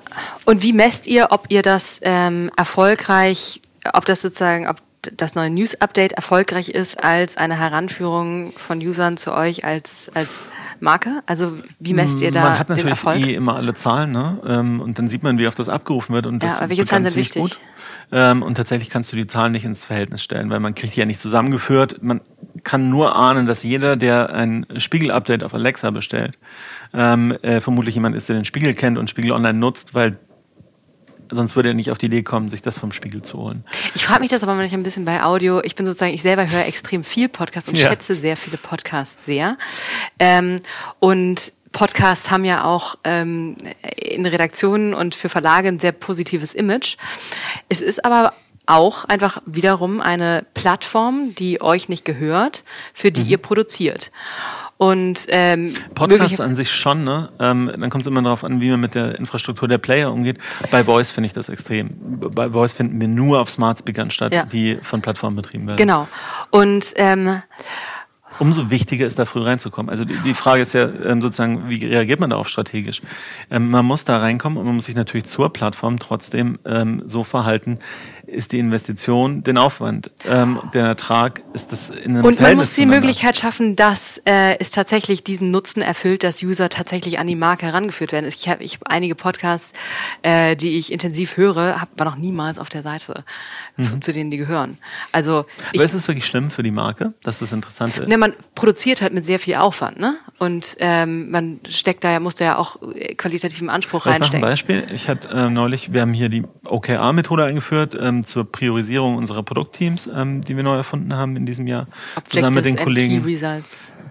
[0.46, 3.62] und wie messt ihr, ob ihr das ähm, erfolgreich,
[3.94, 4.78] ob das sozusagen, ob
[5.16, 11.22] das neue News-Update erfolgreich ist als eine Heranführung von Usern zu euch als, als Marke?
[11.26, 14.40] Also wie messt ihr da Man hat natürlich eh immer alle Zahlen, ne?
[14.46, 16.26] Ähm, und dann sieht man, wie oft das abgerufen wird.
[16.26, 17.42] Und das ja, aber welche Zahlen sind wichtig?
[17.42, 17.60] Gut.
[18.12, 21.00] Ähm, und tatsächlich kannst du die Zahlen nicht ins Verhältnis stellen, weil man kriegt die
[21.00, 22.02] ja nicht zusammengeführt.
[22.02, 22.22] Man
[22.64, 26.38] kann nur ahnen, dass jeder, der ein Spiegel-Update auf Alexa bestellt,
[26.94, 30.18] ähm, äh, vermutlich jemand ist, der den Spiegel kennt und Spiegel Online nutzt, weil
[31.32, 33.64] sonst würde er nicht auf die Idee kommen, sich das vom Spiegel zu holen.
[33.96, 35.62] Ich frage mich das aber manchmal ein bisschen bei Audio.
[35.64, 37.88] Ich bin sozusagen, ich selber höre extrem viel Podcasts und ja.
[37.88, 39.58] schätze sehr viele Podcasts sehr.
[40.20, 40.62] Ähm,
[41.00, 43.56] und Podcasts haben ja auch ähm,
[43.96, 46.98] in Redaktionen und für Verlage ein sehr positives Image.
[47.70, 48.34] Es ist aber
[48.66, 52.64] auch einfach wiederum eine Plattform, die euch nicht gehört,
[52.94, 53.30] für die mhm.
[53.30, 54.12] ihr produziert.
[54.82, 57.28] Und ähm, Podcasts an sich schon, ne?
[57.38, 60.38] Ähm, dann kommt es immer darauf an, wie man mit der Infrastruktur der Player umgeht.
[60.72, 61.90] Bei Voice finde ich das extrem.
[62.00, 64.46] Bei Voice finden wir nur auf Smart Speakern statt, ja.
[64.46, 65.76] die von Plattformen betrieben werden.
[65.76, 66.08] Genau.
[66.50, 67.42] Und ähm,
[68.40, 69.90] umso wichtiger ist da früh reinzukommen.
[69.90, 73.02] Also die, die Frage ist ja ähm, sozusagen, wie reagiert man darauf strategisch?
[73.52, 77.26] Ähm, man muss da reinkommen und man muss sich natürlich zur Plattform trotzdem ähm, so
[77.26, 77.80] verhalten,
[78.32, 80.12] ist die Investition den Aufwand.
[80.26, 84.22] Ähm, der Ertrag ist das in einem Und Verhältnis man muss die Möglichkeit schaffen, dass
[84.26, 88.28] äh, es tatsächlich diesen Nutzen erfüllt, dass User tatsächlich an die Marke herangeführt werden.
[88.28, 89.74] Ich habe ich hab einige Podcasts,
[90.22, 93.24] äh, die ich intensiv höre, hab, war noch niemals auf der Seite,
[93.80, 94.02] mhm.
[94.02, 94.78] zu denen die gehören.
[95.12, 98.10] Also ich, Aber ist es wirklich schlimm für die Marke, dass das Interessante ist?
[98.10, 100.18] Ne, man produziert halt mit sehr viel Aufwand, ne?
[100.38, 102.78] Und ähm, man steckt da ja, muss da ja auch
[103.18, 104.44] qualitativen Anspruch Was reinstecken.
[104.44, 104.88] Ein Beispiel.
[104.94, 107.98] Ich hatte äh, neulich, wir haben hier die OKR-Methode eingeführt.
[108.00, 111.88] Ähm, zur Priorisierung unserer Produktteams, ähm, die wir neu erfunden haben in diesem Jahr.
[112.16, 113.24] Objectives zusammen mit den Kollegen.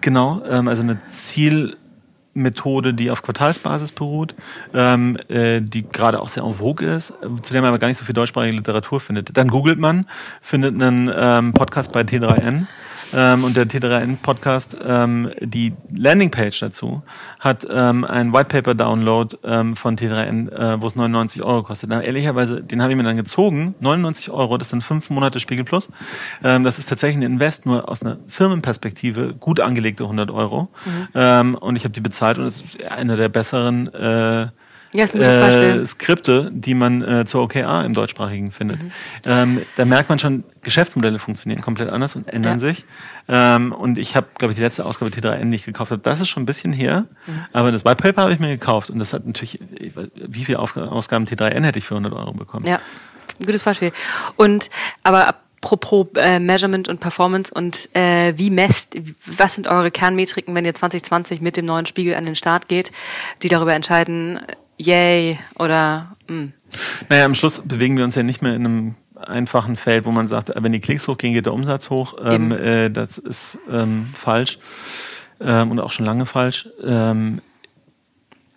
[0.01, 0.99] Genau, ähm, also eine
[2.39, 4.33] Zielmethode, die auf Quartalsbasis beruht,
[4.73, 7.97] ähm, äh, die gerade auch sehr en vogue ist, zu der man aber gar nicht
[7.97, 9.35] so viel deutschsprachige Literatur findet.
[9.35, 10.05] Dann googelt man,
[10.41, 12.67] findet einen ähm, Podcast bei T3N
[13.13, 17.03] ähm, und der T3N-Podcast, ähm, die Landingpage dazu,
[17.39, 21.89] hat ähm, einen Whitepaper-Download ähm, von T3N, äh, wo es 99 Euro kostet.
[21.89, 23.75] Na, ehrlicherweise, den habe ich mir dann gezogen.
[23.79, 25.89] 99 Euro, das sind fünf Monate Spiegel Plus.
[26.43, 30.69] Ähm, das ist tatsächlich ein Invest, nur aus einer Firmenperspektive gut angelegte 100 Euro.
[30.85, 31.07] Mhm.
[31.15, 34.47] Ähm, und ich habe die bezahlt und es ist einer der besseren äh,
[34.91, 35.81] ja, ist ein gutes Beispiel.
[35.81, 38.81] Äh, Skripte, die man äh, zur OKR im Deutschsprachigen findet.
[38.81, 38.91] Mhm.
[39.25, 42.59] Ähm, da merkt man schon, Geschäftsmodelle funktionieren komplett anders und ändern ja.
[42.59, 42.85] sich.
[43.27, 45.93] Ähm, und ich habe, glaube ich, die letzte Ausgabe T3N nicht gekauft.
[46.03, 47.45] Das ist schon ein bisschen her, mhm.
[47.53, 49.59] aber das White Paper habe ich mir gekauft und das hat natürlich,
[50.15, 52.65] wie viele Ausgaben T3N hätte ich für 100 Euro bekommen?
[52.65, 52.79] Ja,
[53.45, 53.91] gutes Beispiel.
[54.35, 54.69] Und
[55.03, 60.65] aber apropos äh, Measurement und Performance und äh, wie messt, was sind eure Kernmetriken, wenn
[60.65, 62.91] ihr 2020 mit dem neuen Spiegel an den Start geht,
[63.43, 64.39] die darüber entscheiden,
[64.79, 66.35] yay oder mh.
[66.35, 66.53] Hm.
[67.09, 70.27] Naja, am Schluss bewegen wir uns ja nicht mehr in einem einfachen Feld, wo man
[70.27, 72.15] sagt, wenn die Klicks hochgehen, geht der Umsatz hoch.
[72.23, 74.59] Ähm, äh, das ist ähm, falsch
[75.41, 76.69] ähm, und auch schon lange falsch.
[76.83, 77.41] Ähm,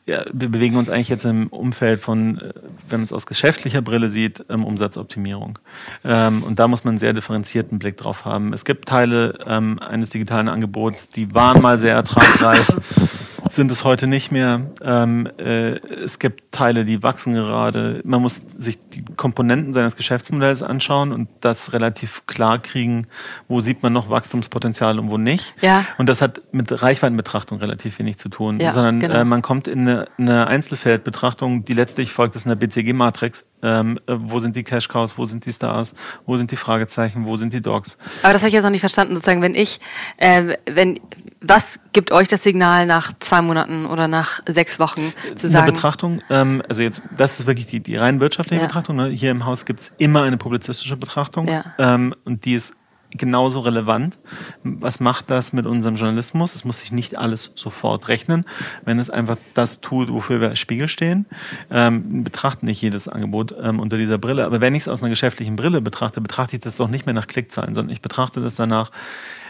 [0.04, 2.52] ja, wir bewegen uns eigentlich jetzt im Umfeld von, äh,
[2.88, 5.58] wenn man es aus geschäftlicher Brille sieht, ähm, Umsatzoptimierung.
[6.04, 8.52] Ähm, und da muss man einen sehr differenzierten Blick drauf haben.
[8.52, 12.66] Es gibt Teile eines digitalen Angebots, die waren mal sehr ertragreich
[13.54, 14.62] sind es heute nicht mehr.
[14.82, 15.72] Ähm, äh,
[16.04, 18.00] es gibt Teile, die wachsen gerade.
[18.04, 23.06] Man muss sich die Komponenten seines Geschäftsmodells anschauen und das relativ klar kriegen,
[23.48, 25.54] wo sieht man noch Wachstumspotenzial und wo nicht.
[25.60, 25.84] Ja.
[25.98, 29.14] Und das hat mit Reichweitenbetrachtung relativ wenig zu tun, Ja, sondern genau.
[29.14, 33.46] äh, man kommt in eine, eine Einzelfeldbetrachtung, die letztlich folgt es einer BCG-Matrix.
[33.62, 35.94] Ähm, äh, wo sind die Cash Cows, wo sind die Stars,
[36.26, 37.96] wo sind die Fragezeichen, wo sind die Dogs?
[38.22, 39.78] Aber das habe ich jetzt noch nicht verstanden, sozusagen, wenn ich,
[40.16, 40.98] äh, wenn,
[41.42, 45.72] was gibt euch das Signal nach zwei Monaten oder nach sechs Wochen zu eine sagen?
[45.72, 48.66] Betrachtung, ähm, also jetzt, das ist wirklich die, die rein wirtschaftliche Ja.
[48.68, 48.96] Betrachtung.
[48.96, 49.09] Ne?
[49.09, 51.64] Hier im Haus gibt es immer eine publizistische Betrachtung Ja.
[51.78, 52.74] ähm, und die ist
[53.14, 54.18] genauso relevant.
[54.62, 56.55] Was macht das mit unserem Journalismus?
[56.55, 58.46] Es muss sich nicht alles sofort rechnen,
[58.87, 61.26] wenn es einfach das tut, wofür wir als Spiegel stehen.
[61.70, 65.11] Ähm, betrachten nicht jedes Angebot ähm, unter dieser Brille, aber wenn ich es aus einer
[65.11, 68.55] geschäftlichen Brille betrachte, betrachte ich das doch nicht mehr nach Klickzahlen, sondern ich betrachte das
[68.57, 68.90] danach,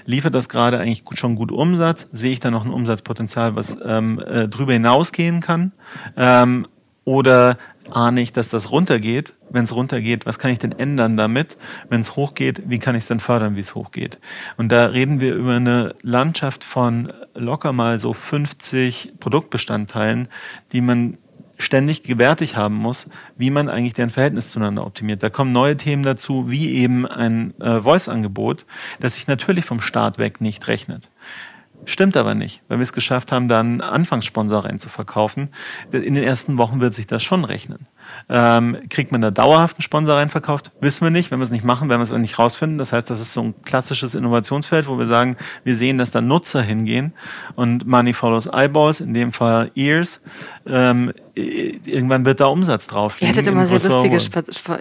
[0.04, 2.08] liefert das gerade eigentlich schon gut Umsatz?
[2.12, 5.72] Sehe ich da noch ein Umsatzpotenzial, was ähm, äh, drüber hinausgehen kann?
[6.16, 6.66] Ähm,
[7.04, 7.58] oder
[7.90, 9.34] ahne ich, dass das runtergeht?
[9.50, 11.58] Wenn es runtergeht, was kann ich denn ändern damit?
[11.88, 14.18] Wenn es hochgeht, wie kann ich es dann fördern, wie es hochgeht?
[14.56, 20.28] Und da reden wir über eine Landschaft von locker mal so 50 Produktbestandteilen,
[20.72, 21.18] die man
[21.62, 25.22] ständig gewärtig haben muss, wie man eigentlich deren Verhältnis zueinander optimiert.
[25.22, 28.66] Da kommen neue Themen dazu, wie eben ein äh, Voice-Angebot,
[29.00, 31.08] das sich natürlich vom Start weg nicht rechnet.
[31.84, 35.50] Stimmt aber nicht, weil wir es geschafft haben, da einen Anfangssponsor reinzuverkaufen.
[35.90, 37.88] In den ersten Wochen wird sich das schon rechnen.
[38.28, 40.70] Ähm, kriegt man da dauerhaft einen Sponsor reinverkauft?
[40.80, 41.30] Wissen wir nicht.
[41.30, 42.78] Wenn wir es nicht machen, werden wir es nicht rausfinden.
[42.78, 46.20] Das heißt, das ist so ein klassisches Innovationsfeld, wo wir sagen, wir sehen, dass da
[46.20, 47.12] Nutzer hingehen
[47.56, 50.22] und Money follows Eyeballs, in dem Fall Ears.
[50.66, 53.16] Ähm, irgendwann wird da Umsatz drauf.
[53.20, 54.18] Ihr hattet immer im sehr lustige,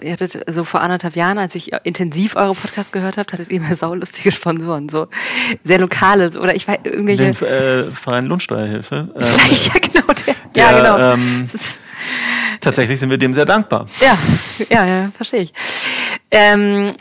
[0.02, 3.56] ihr hattet so vor anderthalb Jahren, als ich intensiv eure Podcast gehört habt, hattet ihr
[3.56, 5.08] immer saulustige Sponsoren, so
[5.64, 7.32] sehr lokale oder ich weiß irgendwelche.
[7.32, 9.08] Den äh, Verein Lohnsteuerhilfe.
[9.14, 11.14] Ähm, Vielleicht, ja genau, der, der, ja genau.
[11.14, 11.48] ähm,
[12.62, 13.86] tatsächlich sind wir dem sehr dankbar.
[14.00, 14.16] Ja,
[14.70, 15.52] ja, ja, verstehe ich.
[16.30, 16.94] Ähm,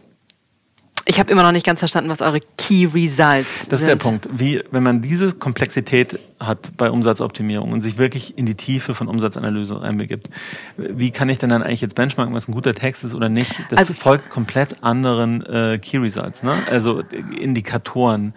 [1.05, 3.87] ich habe immer noch nicht ganz verstanden, was eure Key Results Das ist sind.
[3.87, 4.29] der Punkt.
[4.31, 9.07] Wie, wenn man diese Komplexität hat bei Umsatzoptimierung und sich wirklich in die Tiefe von
[9.07, 10.29] Umsatzanalyse reinbegibt,
[10.77, 13.51] wie kann ich denn dann eigentlich jetzt benchmarken, was ein guter Text ist oder nicht?
[13.69, 16.53] Das Also- folgt komplett anderen äh, Key Results, ne?
[16.69, 17.03] also äh,
[17.39, 18.33] Indikatoren.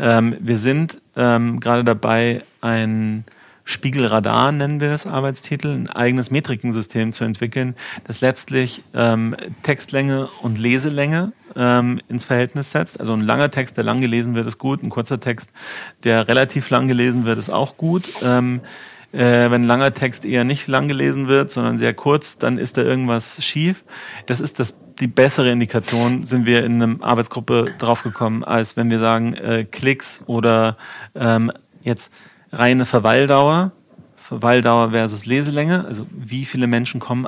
[0.00, 3.24] Ähm, wir sind ähm, gerade dabei, ein
[3.68, 10.56] Spiegelradar nennen wir das Arbeitstitel, ein eigenes Metrikensystem zu entwickeln, das letztlich ähm, Textlänge und
[10.56, 12.98] Leselänge ähm, ins Verhältnis setzt.
[12.98, 14.82] Also ein langer Text, der lang gelesen wird, ist gut.
[14.82, 15.52] Ein kurzer Text,
[16.02, 18.08] der relativ lang gelesen wird, ist auch gut.
[18.24, 18.62] Ähm,
[19.12, 22.82] äh, wenn langer Text eher nicht lang gelesen wird, sondern sehr kurz, dann ist da
[22.82, 23.84] irgendwas schief.
[24.24, 28.98] Das ist das, die bessere Indikation, sind wir in einer Arbeitsgruppe draufgekommen, als wenn wir
[28.98, 30.78] sagen, äh, Klicks oder
[31.14, 31.52] ähm,
[31.82, 32.10] jetzt
[32.52, 33.72] reine Verweildauer,
[34.16, 37.26] Verweildauer versus Leselänge, also wie viele Menschen kommen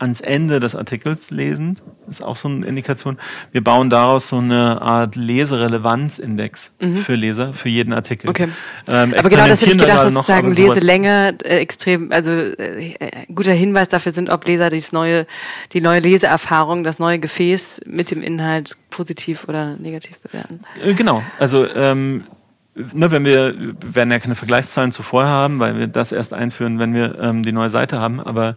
[0.00, 3.16] ans Ende des Artikels lesend, ist auch so eine Indikation.
[3.52, 6.72] Wir bauen daraus so eine Art Leserelevanzindex
[7.04, 8.26] für Leser, für jeden Artikel.
[8.26, 8.30] Mhm.
[8.30, 8.48] Okay.
[8.88, 12.94] Ähm, Aber genau das hätte ich gedacht, dass noch, sowas- Leselänge äh, extrem, also äh,
[12.98, 15.26] äh, guter Hinweis dafür sind, ob Leser dieses neue,
[15.72, 20.60] die neue Leseerfahrung, das neue Gefäß mit dem Inhalt positiv oder negativ bewerten.
[20.84, 22.24] Äh, Genau, also ähm,
[22.74, 26.94] ne, wenn wir, werden ja keine Vergleichszahlen zuvor haben, weil wir das erst einführen, wenn
[26.94, 28.56] wir ähm, die neue Seite haben, aber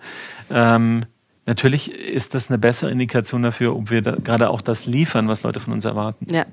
[0.50, 1.04] ähm,
[1.46, 5.44] natürlich ist das eine bessere Indikation dafür, ob wir da, gerade auch das liefern, was
[5.44, 6.26] Leute von uns erwarten.
[6.32, 6.46] Ja,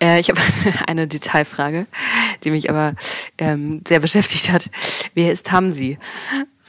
[0.00, 0.40] äh, ich habe
[0.86, 1.86] eine Detailfrage,
[2.44, 2.94] die mich aber
[3.38, 4.70] ähm, sehr beschäftigt hat.
[5.14, 5.98] Wer ist Hamsi?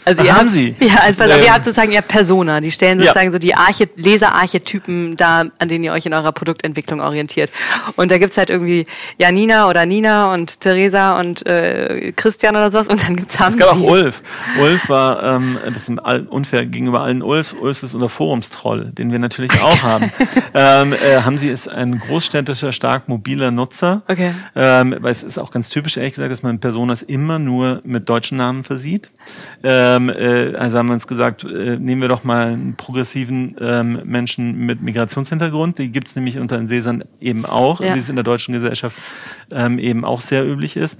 [0.05, 0.75] Also Ach, ihr habt, Hamsi?
[0.79, 3.05] Ja, also pass auf, Ähm, ihr habt sozusagen ja Persona, die stellen Ja.
[3.07, 7.51] sozusagen so die Arche Leserarchetypen da, an denen ihr euch in eurer Produktentwicklung orientiert.
[7.95, 8.85] Und da gibt's halt irgendwie
[9.17, 13.59] Janina oder Nina und Theresa und äh, Christian oder sowas und dann gibt's Hamsi.
[13.59, 14.21] Es gab auch Ulf.
[14.59, 17.53] Ulf war, ähm, das ist all- unfair gegenüber allen Ulfs.
[17.53, 20.11] Ulf ist unser Forumstroll, den wir natürlich auch haben.
[20.53, 24.01] ähm, äh, Hamsi ist ein großstädtischer, stark mobiler Nutzer.
[24.07, 24.33] Okay.
[24.55, 28.09] Ähm, weil es ist auch ganz typisch, ehrlich gesagt, dass man Personas immer nur mit
[28.09, 29.09] deutschen Namen versieht.
[29.95, 33.99] Ähm, äh, also haben wir uns gesagt, äh, nehmen wir doch mal einen progressiven ähm,
[34.03, 35.77] Menschen mit Migrationshintergrund.
[35.79, 37.95] Die gibt's nämlich unter den Lesern eben auch, Ja.
[37.95, 38.97] wie es in der deutschen Gesellschaft
[39.51, 40.99] ähm, eben auch sehr üblich ist.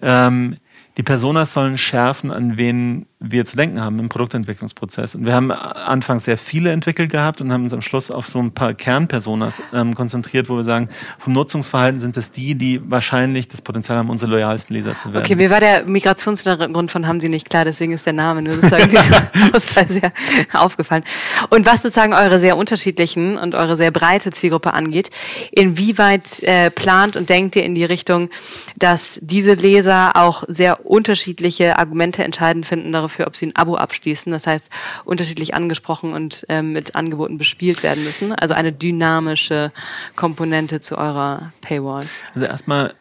[0.00, 0.56] Ähm,
[0.96, 5.14] die Personas sollen schärfen, an wen wir zu denken haben im Produktentwicklungsprozess.
[5.14, 8.40] Und wir haben anfangs sehr viele entwickelt gehabt und haben uns am Schluss auf so
[8.40, 13.48] ein paar Kernpersonas ähm, konzentriert, wo wir sagen, vom Nutzungsverhalten sind es die, die wahrscheinlich
[13.48, 15.24] das Potenzial haben, unsere loyalsten Leser zu werden.
[15.24, 18.54] Okay, mir war der Migrationshintergrund von haben Sie nicht klar, deswegen ist der Name nur
[18.54, 20.12] sozusagen dieser Auswahl sehr
[20.52, 21.04] aufgefallen.
[21.50, 25.10] Und was sozusagen eure sehr unterschiedlichen und eure sehr breite Zielgruppe angeht,
[25.52, 28.30] inwieweit äh, plant und denkt ihr in die Richtung,
[28.76, 34.32] dass diese Leser auch sehr unterschiedliche Argumente entscheidend finden dafür, ob sie ein Abo abschließen.
[34.32, 34.70] Das heißt,
[35.04, 38.32] unterschiedlich angesprochen und ähm, mit Angeboten bespielt werden müssen.
[38.32, 39.72] Also eine dynamische
[40.16, 42.06] Komponente zu eurer Paywall.
[42.34, 42.94] Also erstmal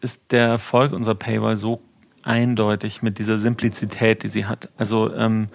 [0.00, 1.80] ist der Erfolg unserer Paywall so
[2.22, 4.68] eindeutig mit dieser Simplizität, die sie hat.
[4.76, 5.48] Also ähm,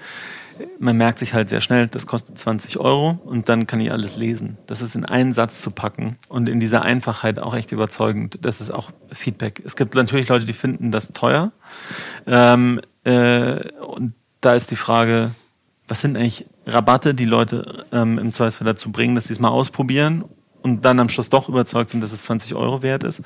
[0.80, 4.16] man merkt sich halt sehr schnell, das kostet 20 Euro und dann kann ich alles
[4.16, 4.58] lesen.
[4.68, 8.40] Das ist in einen Satz zu packen und in dieser Einfachheit auch echt überzeugend.
[8.42, 9.62] Das ist auch Feedback.
[9.66, 11.52] Es gibt natürlich Leute, die finden das teuer.
[12.26, 15.32] Ähm, äh, und da ist die Frage,
[15.88, 19.50] was sind eigentlich Rabatte, die Leute ähm, im Zweifelsfall dazu bringen, dass sie es mal
[19.50, 20.26] ausprobieren
[20.62, 23.24] und dann am Schluss doch überzeugt sind, dass es 20 Euro wert ist.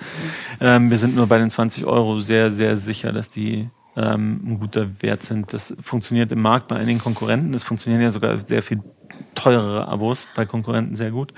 [0.60, 4.60] Ähm, wir sind nur bei den 20 Euro sehr, sehr sicher, dass die ähm, ein
[4.60, 5.54] guter Wert sind.
[5.54, 7.52] Das funktioniert im Markt bei einigen Konkurrenten.
[7.52, 8.82] Das funktionieren ja sogar sehr viel
[9.36, 11.34] teurere Abos bei Konkurrenten sehr gut.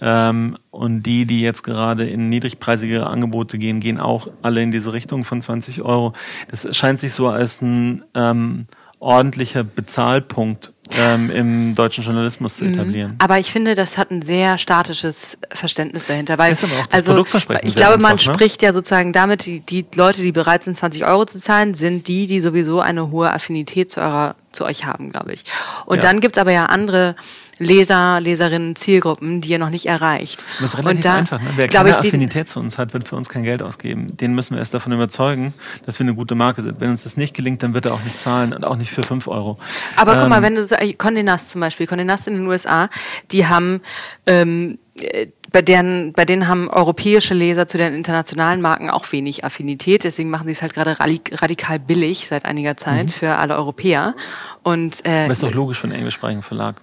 [0.00, 4.92] Ähm, und die, die jetzt gerade in niedrigpreisigere Angebote gehen, gehen auch alle in diese
[4.92, 6.12] Richtung von 20 Euro.
[6.48, 8.66] Das scheint sich so als ein ähm,
[9.04, 12.74] ordentlicher Bezahlpunkt ähm, im deutschen Journalismus zu mhm.
[12.74, 13.14] etablieren.
[13.18, 16.56] Aber ich finde, das hat ein sehr statisches Verständnis dahinter, weil
[16.90, 17.24] also
[17.62, 18.34] ich glaube, man einfach, ne?
[18.34, 22.08] spricht ja sozusagen damit, die, die Leute, die bereit sind, 20 Euro zu zahlen, sind
[22.08, 25.44] die, die sowieso eine hohe Affinität zu eurer zu euch haben, glaube ich.
[25.84, 26.02] Und ja.
[26.02, 27.16] dann gibt's aber ja andere
[27.58, 30.44] Leser, Leserinnen, Zielgruppen, die ihr noch nicht erreicht.
[30.60, 31.40] Das ist relativ und da, einfach.
[31.40, 31.50] Ne?
[31.56, 34.16] Wer keine Affinität zu uns hat, wird für uns kein Geld ausgeben.
[34.16, 35.54] Den müssen wir erst davon überzeugen,
[35.86, 36.80] dass wir eine gute Marke sind.
[36.80, 39.02] Wenn uns das nicht gelingt, dann wird er auch nicht zahlen und auch nicht für
[39.02, 39.58] fünf Euro.
[39.96, 42.46] Aber ähm, guck mal, ähm, wenn du Condé Nast zum Beispiel, Condé Nast in den
[42.46, 42.88] USA,
[43.30, 43.80] die haben
[44.26, 49.44] ähm, äh, bei denen, bei denen haben europäische Leser zu den internationalen Marken auch wenig
[49.44, 50.02] Affinität.
[50.02, 53.10] Deswegen machen sie es halt gerade radikal billig seit einiger Zeit mhm.
[53.10, 54.16] für alle Europäer.
[54.64, 56.82] Und, äh, das ist doch logisch für einen englischsprachigen Verlag.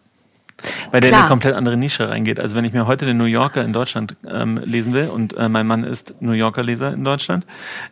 [0.91, 2.39] Weil der in eine komplett andere Nische reingeht.
[2.39, 5.50] Also wenn ich mir heute den New Yorker in Deutschland ähm, lesen will und äh,
[5.50, 7.45] mein Mann ist New Yorker Leser in Deutschland,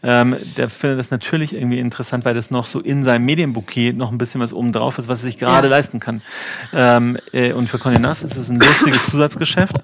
[0.04, 4.12] ähm, der findet das natürlich irgendwie interessant, weil das noch so in seinem Medienbouquet noch
[4.12, 5.76] ein bisschen was oben drauf ist, was er sich gerade ja.
[5.76, 6.22] leisten kann.
[6.74, 9.76] Ähm, äh, und für Conny Nass ist es ein lustiges Zusatzgeschäft,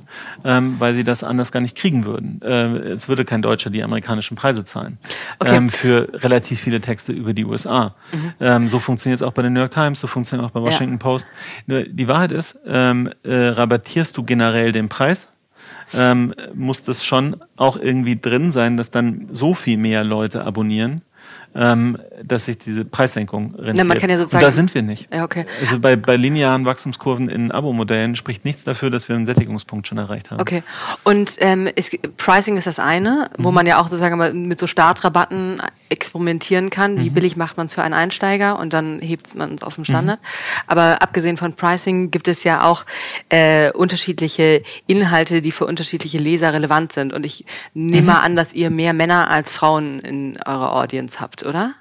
[0.43, 2.41] ähm, weil sie das anders gar nicht kriegen würden.
[2.43, 4.97] Ähm, es würde kein Deutscher die amerikanischen Preise zahlen
[5.39, 5.55] okay.
[5.55, 7.95] ähm, für relativ viele Texte über die USA.
[8.39, 8.67] Mhm.
[8.67, 10.95] So funktioniert es auch bei den New York Times, so funktioniert es auch bei Washington
[10.95, 10.99] ja.
[10.99, 11.27] Post.
[11.67, 15.29] Nur die Wahrheit ist, ähm, äh, rabattierst du generell den Preis,
[15.93, 21.01] ähm, muss das schon auch irgendwie drin sein, dass dann so viel mehr Leute abonnieren,
[21.55, 23.78] ähm, dass sich diese Preissenkung rentiert.
[23.78, 25.08] Na, man kann ja sozusagen, Und da sind wir nicht.
[25.13, 25.45] Ja, okay.
[25.62, 29.97] Also bei, bei linearen Wachstumskurven in Abo-Modellen spricht nichts dafür, dass wir einen Sättigungspunkt schon
[29.97, 30.39] erreicht haben.
[30.39, 30.63] Okay.
[31.04, 33.56] Und ähm, ist, Pricing ist das eine, wo mhm.
[33.56, 36.99] man ja auch sozusagen mit so Startrabatten experimentieren kann.
[36.99, 37.13] Wie mhm.
[37.13, 40.19] billig macht man es für einen Einsteiger und dann hebt man es auf den Standard.
[40.21, 40.63] Mhm.
[40.67, 42.86] Aber abgesehen von Pricing gibt es ja auch
[43.30, 47.13] äh, unterschiedliche Inhalte, die für unterschiedliche Leser relevant sind.
[47.13, 48.17] Und ich nehme mhm.
[48.17, 51.73] an, dass ihr mehr Männer als Frauen in eurer Audience habt oder?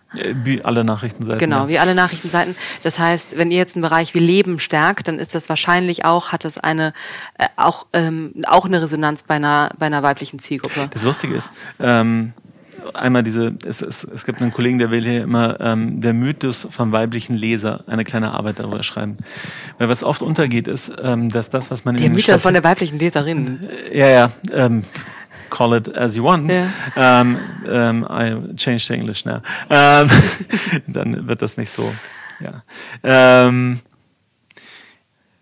[0.42, 1.38] Wie alle Nachrichtenseiten.
[1.38, 1.68] Genau, ja.
[1.68, 2.56] wie alle Nachrichtenseiten.
[2.82, 6.32] Das heißt, wenn ihr jetzt einen Bereich wie Leben stärkt, dann ist das wahrscheinlich auch,
[6.32, 6.92] hat das eine,
[7.38, 10.88] äh, auch, ähm, auch eine Resonanz bei einer, bei einer weiblichen Zielgruppe.
[10.90, 12.32] Das Lustige ist, ähm,
[12.92, 16.68] einmal diese, es, es, es gibt einen Kollegen, der will hier immer ähm, der Mythos
[16.70, 19.16] vom weiblichen Leser eine kleine Arbeit darüber schreiben.
[19.78, 22.98] Weil was oft untergeht, ist, ähm, dass das, was man der Mythos von der weiblichen
[22.98, 23.60] Leserin.
[23.92, 24.30] Ja, ja.
[24.52, 24.84] Ähm,
[25.50, 26.50] call it as you want.
[26.50, 26.70] Yeah.
[26.96, 29.40] Um, um, I changed to English now.
[29.68, 30.08] Um,
[30.86, 31.92] dann wird das nicht so.
[32.40, 33.48] Ja.
[33.48, 33.80] Um,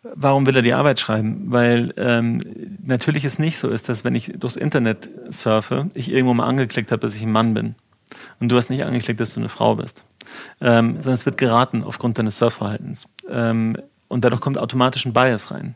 [0.02, 1.44] warum will er die Arbeit schreiben?
[1.46, 2.40] Weil ähm,
[2.84, 6.90] natürlich es nicht so ist, dass wenn ich durchs Internet surfe, ich irgendwo mal angeklickt
[6.92, 7.74] habe, dass ich ein Mann bin.
[8.40, 10.04] Und du hast nicht angeklickt, dass du eine Frau bist.
[10.60, 13.08] Ähm, sondern es wird geraten aufgrund deines Surfverhaltens.
[13.28, 13.76] Ähm,
[14.08, 15.74] und dadurch kommt automatisch ein Bias rein.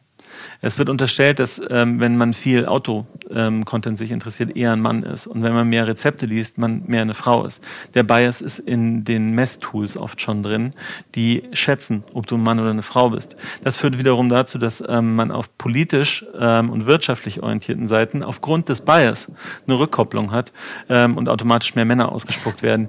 [0.61, 5.03] Es wird unterstellt, dass ähm, wenn man viel Auto-Content ähm, sich interessiert, eher ein Mann
[5.03, 5.27] ist.
[5.27, 7.63] Und wenn man mehr Rezepte liest, man mehr eine Frau ist.
[7.95, 10.73] Der Bias ist in den Messtools oft schon drin,
[11.15, 13.37] die schätzen, ob du ein Mann oder eine Frau bist.
[13.65, 18.69] Das führt wiederum dazu, dass ähm, man auf politisch ähm, und wirtschaftlich orientierten Seiten aufgrund
[18.69, 19.31] des Bias
[19.67, 20.53] eine Rückkopplung hat
[20.89, 22.89] ähm, und automatisch mehr Männer ausgespuckt werden.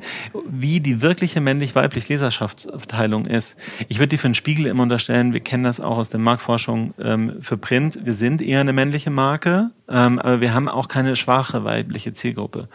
[0.49, 5.39] Wie die wirkliche männlich-weiblich Leserschaftsverteilung ist, ich würde die für den Spiegel immer unterstellen, wir
[5.39, 9.71] kennen das auch aus der Marktforschung ähm, für Print, wir sind eher eine männliche Marke,
[9.89, 12.69] ähm, aber wir haben auch keine schwache weibliche Zielgruppe.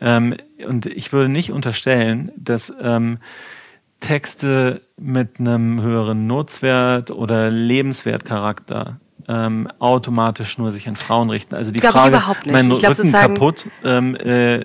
[0.00, 3.18] Ähm, und ich würde nicht unterstellen, dass ähm,
[4.00, 11.54] Texte mit einem höheren Nutzwert oder Lebenswertcharakter ähm, automatisch nur sich an Frauen richten.
[11.54, 12.52] Also die Frage, überhaupt nicht.
[12.52, 14.64] mein Rücken sagen, kaputt, ähm, äh,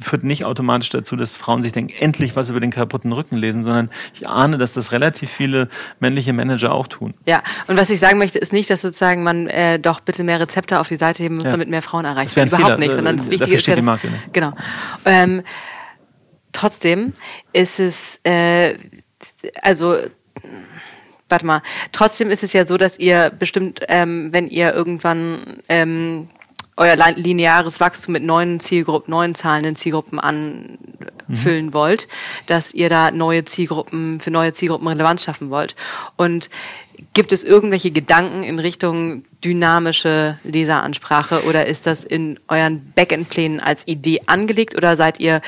[0.00, 3.62] führt nicht automatisch dazu, dass Frauen sich denken, endlich was über den kaputten Rücken lesen,
[3.62, 5.68] sondern ich ahne, dass das relativ viele
[6.00, 7.14] männliche Manager auch tun.
[7.24, 10.38] Ja, und was ich sagen möchte, ist nicht, dass sozusagen man äh, doch bitte mehr
[10.38, 11.50] Rezepte auf die Seite heben muss, ja.
[11.50, 12.48] damit mehr Frauen erreicht werden.
[12.48, 12.78] Überhaupt Fehler.
[12.78, 14.32] nicht, sondern das Wichtige ist ja, das, die nicht.
[14.34, 14.52] genau.
[15.06, 15.42] Ähm,
[16.52, 17.14] trotzdem
[17.52, 18.74] ist es, äh,
[19.62, 19.96] also
[21.30, 26.28] warte mal, trotzdem ist es ja so, dass ihr bestimmt, ähm, wenn ihr irgendwann ähm,
[26.80, 31.74] euer lineares Wachstum mit neuen Zielgruppen, neuen zahlenden Zielgruppen anfüllen mhm.
[31.74, 32.08] wollt,
[32.46, 35.76] dass ihr da neue Zielgruppen, für neue Zielgruppen Relevanz schaffen wollt.
[36.16, 36.48] Und
[37.12, 43.86] gibt es irgendwelche Gedanken in Richtung dynamische Leseransprache oder ist das in euren Backend-Plänen als
[43.88, 45.40] Idee angelegt oder seid ihr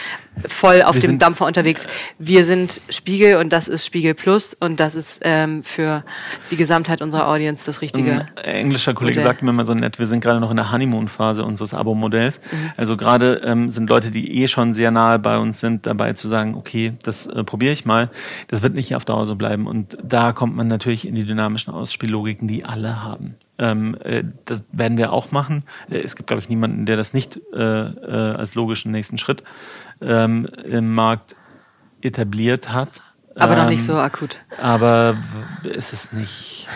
[0.47, 1.87] voll auf wir dem Dampfer unterwegs?
[2.19, 6.05] Wir sind Spiegel und das ist Spiegel Plus und das ist ähm, für
[6.51, 8.27] die Gesamtheit unserer Audience das richtige.
[8.43, 9.31] Ein englischer Kollege Modell.
[9.31, 12.41] sagte mir mal so nett, wir sind gerade noch in der Honeymoon-Phase unseres Abo-Modells.
[12.51, 12.73] Mhm.
[12.79, 16.29] Also gerade ähm, sind Leute, die eh schon sehr nahe bei uns sind, dabei zu
[16.29, 18.09] sagen, okay, das äh, probiere ich mal.
[18.49, 21.73] Das wird nicht auf Dauer so bleiben und da kommt man natürlich in die dynamischen
[21.73, 23.35] Ausspiellogiken, die alle haben.
[23.59, 25.65] Ähm, äh, das werden wir auch machen.
[25.91, 29.43] Äh, es gibt, glaube ich, niemanden, der das nicht äh, äh, als logischen nächsten Schritt
[30.01, 31.35] ähm, im Markt
[32.01, 33.03] etabliert hat.
[33.35, 34.41] Aber ähm, noch nicht so akut.
[34.61, 35.17] Aber
[35.65, 36.69] es ist nicht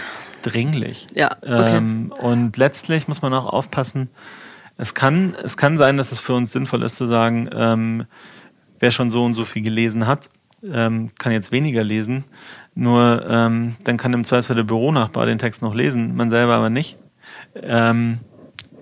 [0.42, 1.06] dringlich.
[1.14, 1.76] Ja, okay.
[1.76, 4.08] Ähm, und letztlich muss man auch aufpassen,
[4.78, 8.06] es kann, es kann sein, dass es für uns sinnvoll ist zu sagen, ähm,
[8.78, 10.28] wer schon so und so viel gelesen hat,
[10.72, 12.24] ähm, kann jetzt weniger lesen.
[12.74, 16.70] Nur ähm, dann kann im Zweifelsfall der Büronachbar den Text noch lesen, man selber aber
[16.70, 16.96] nicht.
[17.54, 18.18] Ähm,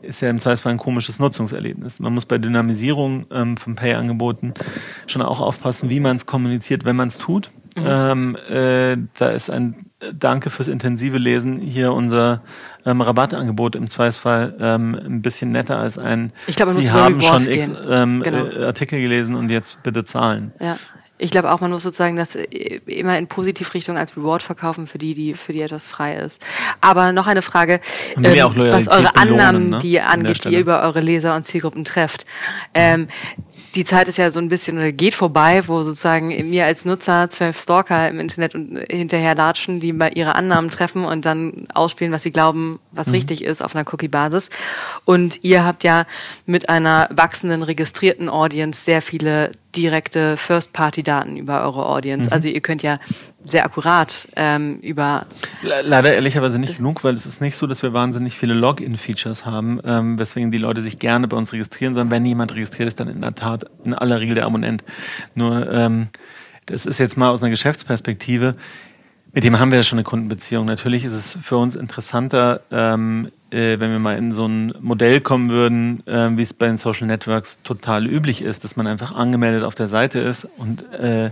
[0.02, 2.00] ist ja im Zweifelsfall ein komisches Nutzungserlebnis.
[2.00, 4.52] Man muss bei Dynamisierung ähm, von Pay-Angeboten
[5.06, 7.50] schon auch aufpassen, wie man es kommuniziert, wenn man es tut.
[7.76, 7.84] Mhm.
[7.86, 12.42] Ähm, äh, da ist ein Danke fürs intensive Lesen hier unser
[12.84, 17.48] ähm, Rabattangebot im Zweifelsfall ähm, ein bisschen netter als ein ich glaube, Sie haben schon
[17.48, 18.44] X ähm, genau.
[18.44, 20.52] äh, Artikel gelesen und jetzt bitte zahlen.
[20.60, 20.76] Ja.
[21.16, 24.98] Ich glaube auch, man muss sozusagen das äh, immer in Positivrichtung als Reward verkaufen für
[24.98, 26.44] die, die für die etwas frei ist.
[26.80, 27.80] Aber noch eine Frage,
[28.16, 29.78] ähm, was eure Annahmen, ne?
[29.78, 32.26] die angeht, die ihr über eure Leser und Zielgruppen trefft.
[32.74, 33.08] Ähm,
[33.74, 37.28] die Zeit ist ja so ein bisschen oder geht vorbei, wo sozusagen mir als Nutzer
[37.30, 42.12] zwölf Stalker im Internet und hinterher latschen, die bei ihre Annahmen treffen und dann ausspielen,
[42.12, 43.14] was sie glauben, was mhm.
[43.14, 44.50] richtig ist auf einer Cookie-Basis.
[45.04, 46.06] Und ihr habt ja
[46.46, 52.28] mit einer wachsenden registrierten Audience sehr viele direkte First-Party-Daten über eure Audience.
[52.28, 52.32] Mhm.
[52.32, 53.00] Also ihr könnt ja
[53.44, 55.26] sehr akkurat ähm, über.
[55.62, 59.80] Leider ehrlicherweise nicht genug, weil es ist nicht so, dass wir wahnsinnig viele Login-Features haben,
[59.84, 63.08] ähm, weswegen die Leute sich gerne bei uns registrieren, sondern wenn jemand registriert ist, dann
[63.08, 64.84] in der Tat in aller Regel der Abonnent.
[65.34, 66.08] Nur ähm,
[66.66, 68.52] das ist jetzt mal aus einer Geschäftsperspektive.
[69.32, 70.64] Mit dem haben wir ja schon eine Kundenbeziehung.
[70.64, 75.20] Natürlich ist es für uns interessanter, ähm, äh, wenn wir mal in so ein Modell
[75.20, 79.14] kommen würden, äh, wie es bei den Social Networks total üblich ist, dass man einfach
[79.14, 81.30] angemeldet auf der Seite ist und äh,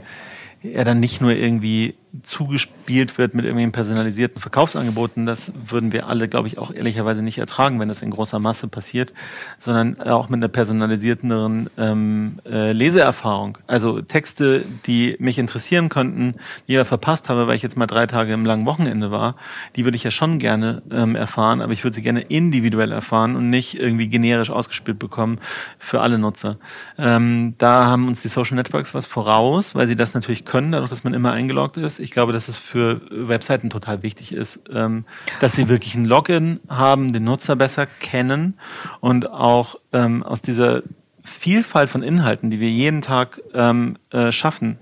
[0.63, 6.29] er dann nicht nur irgendwie zugespielt wird mit irgendwelchen personalisierten Verkaufsangeboten, das würden wir alle,
[6.29, 9.15] glaube ich, auch ehrlicherweise nicht ertragen, wenn das in großer Masse passiert,
[9.59, 13.57] sondern auch mit einer personalisierteren ähm, äh, Leseerfahrung.
[13.67, 16.35] Also Texte, die mich interessieren könnten,
[16.69, 19.35] die ich verpasst habe, weil ich jetzt mal drei Tage im langen Wochenende war,
[19.77, 23.37] die würde ich ja schon gerne ähm, erfahren, aber ich würde sie gerne individuell erfahren
[23.37, 25.39] und nicht irgendwie generisch ausgespielt bekommen
[25.79, 26.59] für alle Nutzer.
[26.99, 30.91] Ähm, da haben uns die Social Networks was voraus, weil sie das natürlich können, dadurch,
[30.91, 35.05] dass man immer eingeloggt ist ich glaube, dass es für Webseiten total wichtig ist, ähm,
[35.41, 38.55] dass sie wirklich ein Login haben, den Nutzer besser kennen
[39.01, 40.83] und auch ähm, aus dieser
[41.23, 44.79] Vielfalt von Inhalten, die wir jeden Tag ähm, äh, schaffen,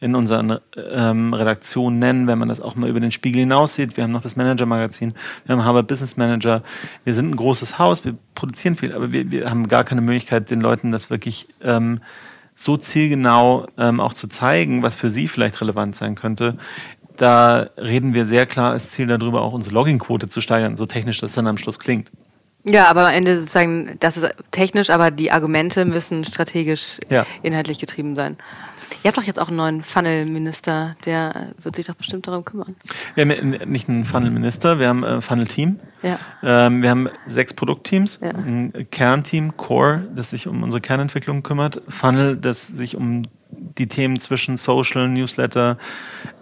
[0.00, 3.96] in unseren ähm, Redaktionen nennen, wenn man das auch mal über den Spiegel hinaus sieht.
[3.96, 5.14] Wir haben noch das Manager-Magazin,
[5.46, 6.62] wir haben Harvard Business Manager.
[7.04, 10.50] Wir sind ein großes Haus, wir produzieren viel, aber wir, wir haben gar keine Möglichkeit,
[10.50, 12.00] den Leuten das wirklich ähm,
[12.58, 16.58] so zielgenau ähm, auch zu zeigen, was für sie vielleicht relevant sein könnte.
[17.16, 21.20] Da reden wir sehr klar als Ziel darüber, auch unsere Login-Quote zu steigern, so technisch
[21.20, 22.10] das dann am Schluss klingt.
[22.68, 27.26] Ja, aber am Ende sozusagen, das ist technisch, aber die Argumente müssen strategisch ja.
[27.42, 28.36] inhaltlich getrieben sein.
[29.02, 32.76] Ihr habt doch jetzt auch einen neuen Funnel-Minister, der wird sich doch bestimmt darum kümmern.
[33.14, 35.80] Wir haben nicht einen Funnel-Minister, wir haben ein Funnel-Team.
[36.02, 36.18] Ja.
[36.42, 38.30] Ähm, wir haben sechs Produktteams, ja.
[38.30, 44.18] ein Kernteam, Core, das sich um unsere Kernentwicklung kümmert, Funnel, das sich um die Themen
[44.18, 45.78] zwischen Social, Newsletter,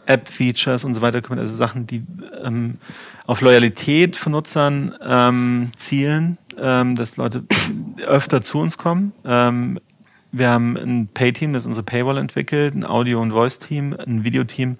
[0.06, 2.04] App-Features und so weiter kümmert, also Sachen, die
[2.42, 2.78] ähm,
[3.26, 7.44] auf Loyalität von Nutzern ähm, zielen, ähm, dass Leute
[8.06, 9.12] öfter zu uns kommen.
[9.24, 9.80] Ähm,
[10.32, 14.76] wir haben ein Pay-Team, das unsere Paywall entwickelt, ein Audio- und Voice-Team, ein Videoteam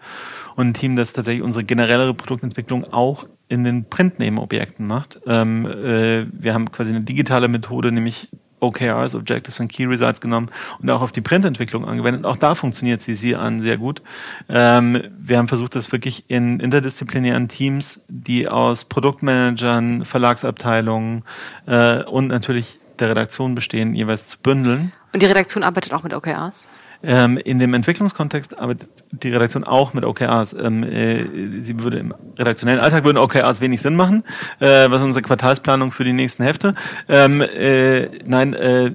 [0.57, 5.21] und ein Team, das tatsächlich unsere generellere Produktentwicklung auch in den Print-Nebenobjekten macht.
[5.27, 8.29] Ähm, äh, wir haben quasi eine digitale Methode, nämlich
[8.61, 10.49] OKRs, Objectives and Key Results genommen
[10.81, 12.25] und auch auf die Printentwicklung angewendet.
[12.25, 14.03] Auch da funktioniert CC an sehr gut.
[14.49, 21.25] Ähm, wir haben versucht, das wirklich in interdisziplinären Teams, die aus Produktmanagern, Verlagsabteilungen
[21.67, 24.93] äh, und natürlich der Redaktion bestehen, jeweils zu bündeln.
[25.17, 26.69] Und die Redaktion arbeitet auch mit OKRs?
[27.03, 30.53] Ähm, in dem Entwicklungskontext arbeitet die Redaktion auch mit OKRs.
[30.53, 34.25] Ähm, äh, sie würde im redaktionellen Alltag würden OKRs wenig Sinn machen.
[34.61, 36.75] Äh, was unsere Quartalsplanung für die nächsten Hefte?
[37.09, 38.93] Ähm, äh, nein, äh,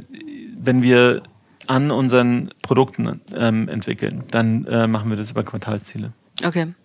[0.61, 1.23] wenn wir
[1.65, 6.13] an unseren Produkten ähm, entwickeln, dann äh, machen wir das über Quartalsziele.
[6.45, 6.75] Okay.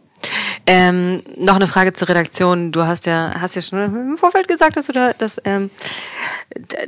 [0.67, 2.73] Ähm, noch eine Frage zur Redaktion.
[2.73, 5.71] Du hast ja, hast ja schon im Vorfeld gesagt, dass du da, dass ähm,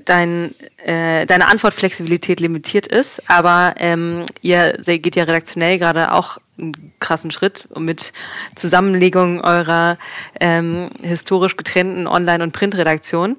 [0.04, 6.92] dein, äh, deine Antwortflexibilität limitiert ist, aber ähm, ihr geht ja redaktionell gerade auch einen
[7.00, 8.12] krassen Schritt mit
[8.54, 9.98] Zusammenlegung eurer
[10.40, 13.36] ähm, historisch getrennten Online- und Printredaktion,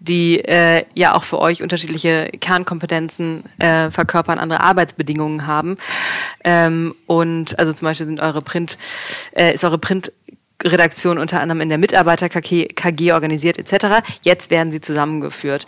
[0.00, 5.76] die äh, ja auch für euch unterschiedliche Kernkompetenzen äh, verkörpern, andere Arbeitsbedingungen haben.
[6.44, 8.78] Ähm, und also zum Beispiel sind eure Print,
[9.32, 10.12] äh, ist eure Print
[10.64, 14.04] Redaktion unter anderem in der Mitarbeiter KG, KG organisiert etc.
[14.22, 15.66] Jetzt werden sie zusammengeführt.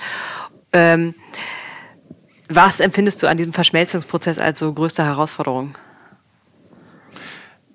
[0.73, 1.15] Ähm,
[2.49, 5.77] was empfindest du an diesem Verschmelzungsprozess als so größte Herausforderung?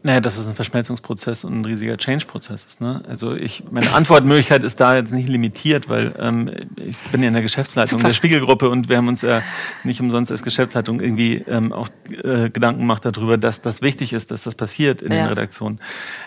[0.05, 2.79] Naja, dass es ein Verschmelzungsprozess und ein riesiger Change-Prozess ist.
[2.79, 3.01] Ne?
[3.07, 7.33] Also ich, meine Antwortmöglichkeit ist da jetzt nicht limitiert, weil ähm, ich bin ja in
[7.33, 8.09] der Geschäftsleitung Super.
[8.09, 9.41] der Spiegelgruppe und wir haben uns ja
[9.83, 11.89] nicht umsonst als Geschäftsleitung irgendwie ähm, auch
[12.23, 15.23] äh, Gedanken gemacht darüber, dass das wichtig ist, dass das passiert in ja.
[15.23, 15.79] den Redaktionen.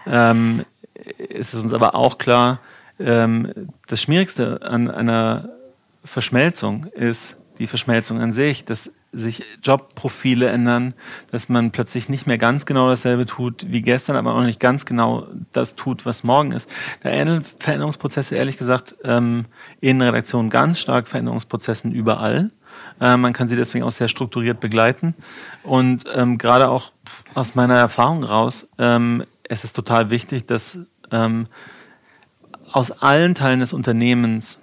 [0.09, 0.65] Ähm,
[1.29, 2.59] ist es uns aber auch klar,
[2.99, 3.53] ähm,
[3.87, 5.51] das Schwierigste an einer
[6.03, 10.95] Verschmelzung ist die Verschmelzung an sich, dass sich Jobprofile ändern,
[11.31, 14.85] dass man plötzlich nicht mehr ganz genau dasselbe tut wie gestern, aber auch nicht ganz
[14.85, 16.71] genau das tut, was morgen ist.
[17.01, 19.47] Da ähneln Veränderungsprozesse ehrlich gesagt ähm,
[19.81, 22.51] in Redaktionen ganz stark Veränderungsprozessen überall.
[23.01, 25.15] Äh, man kann sie deswegen auch sehr strukturiert begleiten.
[25.63, 26.93] Und ähm, gerade auch
[27.35, 30.79] aus meiner Erfahrung raus, ähm, es ist total wichtig, dass
[31.11, 31.47] ähm,
[32.71, 34.61] aus allen Teilen des Unternehmens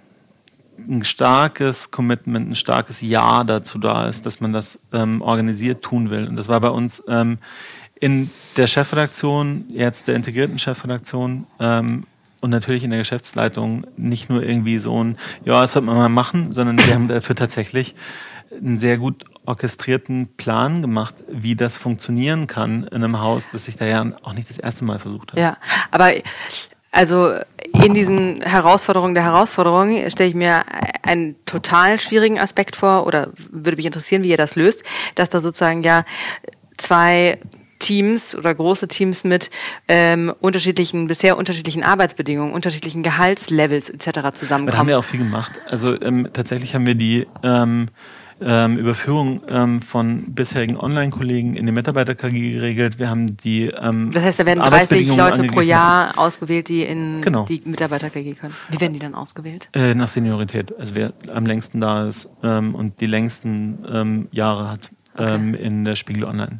[0.77, 6.09] ein starkes Commitment, ein starkes Ja dazu da ist, dass man das ähm, organisiert tun
[6.09, 6.27] will.
[6.27, 7.37] Und das war bei uns ähm,
[7.99, 12.05] in der Chefredaktion, jetzt der integrierten Chefredaktion ähm,
[12.41, 16.09] und natürlich in der Geschäftsleitung nicht nur irgendwie so ein, ja, das sollte man mal
[16.09, 17.95] machen, sondern wir haben dafür tatsächlich
[18.51, 23.77] einen sehr gut orchestrierten Plan gemacht, wie das funktionieren kann in einem Haus, das sich
[23.77, 25.39] da ja auch nicht das erste Mal versucht hat.
[25.39, 25.57] Ja,
[25.91, 26.11] aber
[26.91, 27.33] also
[27.83, 30.63] in diesen Herausforderungen der Herausforderungen stelle ich mir
[31.03, 34.83] einen total schwierigen Aspekt vor oder würde mich interessieren, wie ihr das löst,
[35.15, 36.05] dass da sozusagen ja
[36.77, 37.39] zwei
[37.79, 39.51] Teams oder große Teams mit
[39.87, 44.31] ähm, unterschiedlichen, bisher unterschiedlichen Arbeitsbedingungen, unterschiedlichen Gehaltslevels etc.
[44.33, 44.71] zusammenkommen.
[44.71, 45.61] Da haben wir auch viel gemacht.
[45.67, 47.89] Also ähm, tatsächlich haben wir die ähm,
[48.41, 52.99] ähm, Überführung ähm, von bisherigen Online-Kollegen in die Mitarbeiter-KG geregelt.
[52.99, 57.21] Wir haben die ähm, Das heißt, da werden 30 Leute pro Jahr ausgewählt, die in
[57.21, 57.45] genau.
[57.45, 58.53] die Mitarbeiter-KG können.
[58.69, 59.69] Wie werden die dann ausgewählt?
[59.73, 60.77] Äh, nach Seniorität.
[60.77, 64.91] Also wer am längsten da ist ähm, und die längsten ähm, Jahre hat.
[65.17, 65.33] Okay.
[65.33, 66.59] Ähm, in der Spiegel Online.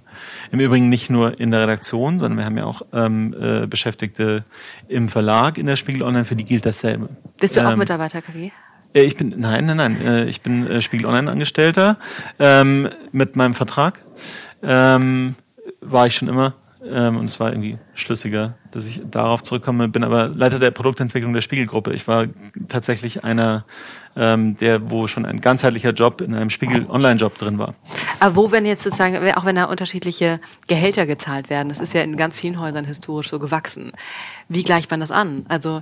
[0.49, 4.45] Im Übrigen nicht nur in der Redaktion, sondern wir haben ja auch ähm, äh, Beschäftigte
[4.87, 7.09] im Verlag in der Spiegel Online, für die gilt dasselbe.
[7.37, 8.51] Bist du auch Mitarbeiter KG?
[8.95, 10.01] Äh, ich bin, nein, nein, nein.
[10.01, 11.97] Äh, ich bin äh, Spiegel Online-Angestellter
[12.39, 14.01] ähm, mit meinem Vertrag.
[14.63, 15.35] Ähm,
[15.81, 16.53] war ich schon immer.
[16.87, 19.87] Ähm, und es war irgendwie schlüssiger, dass ich darauf zurückkomme.
[19.87, 21.93] Bin aber Leiter der Produktentwicklung der Spiegelgruppe.
[21.93, 22.27] Ich war
[22.67, 23.65] tatsächlich einer
[24.15, 27.75] ähm, der, wo schon ein ganzheitlicher Job in einem Spiegel-Online-Job drin war.
[28.19, 32.01] Aber wo, wenn jetzt sozusagen, auch wenn da unterschiedliche Gehälter gezahlt werden, das ist ja
[32.01, 33.91] in ganz vielen Häusern historisch so gewachsen.
[34.47, 35.45] Wie gleicht man das an?
[35.49, 35.81] Also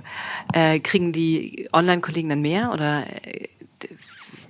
[0.52, 3.48] äh, kriegen die Online-Kollegen dann mehr oder äh,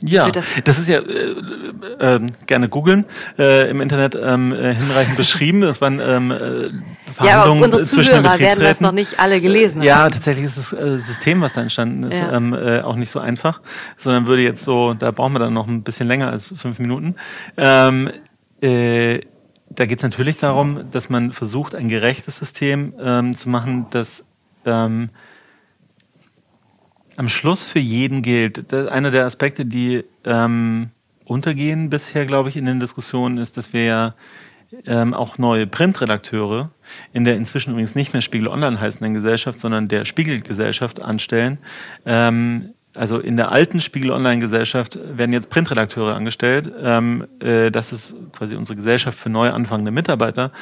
[0.07, 3.07] ja, das, das, ist ja äh, äh, gerne googeln
[3.39, 5.63] äh, im Internet ähm, äh, hinreichend beschrieben.
[5.63, 6.71] Das waren ähm, äh,
[7.15, 9.87] Verhandlungen ja, unsere zwischen Zuhörer werden das noch nicht alle gelesen haben.
[9.87, 12.33] Ja, tatsächlich ist das äh, System, was da entstanden ist, ja.
[12.33, 13.61] ähm, äh, auch nicht so einfach,
[13.97, 17.15] sondern würde jetzt so, da brauchen wir dann noch ein bisschen länger als fünf Minuten.
[17.57, 18.11] Ähm,
[18.61, 19.21] äh,
[19.71, 24.27] da geht es natürlich darum, dass man versucht, ein gerechtes System ähm, zu machen, das
[24.67, 25.11] ähm,
[27.17, 28.73] am Schluss für jeden gilt.
[28.73, 30.91] Einer der Aspekte, die ähm,
[31.25, 34.15] untergehen bisher, glaube ich, in den Diskussionen, ist, dass wir ja
[34.87, 36.71] ähm, auch neue Printredakteure
[37.13, 41.59] in der inzwischen übrigens nicht mehr Spiegel Online heißenden Gesellschaft, sondern der Spiegelgesellschaft anstellen,
[42.05, 46.73] ähm, also in der alten Spiegel Online-Gesellschaft werden jetzt Printredakteure angestellt.
[46.81, 50.53] Ähm, äh, das ist quasi unsere Gesellschaft für neu anfangende Mitarbeiter.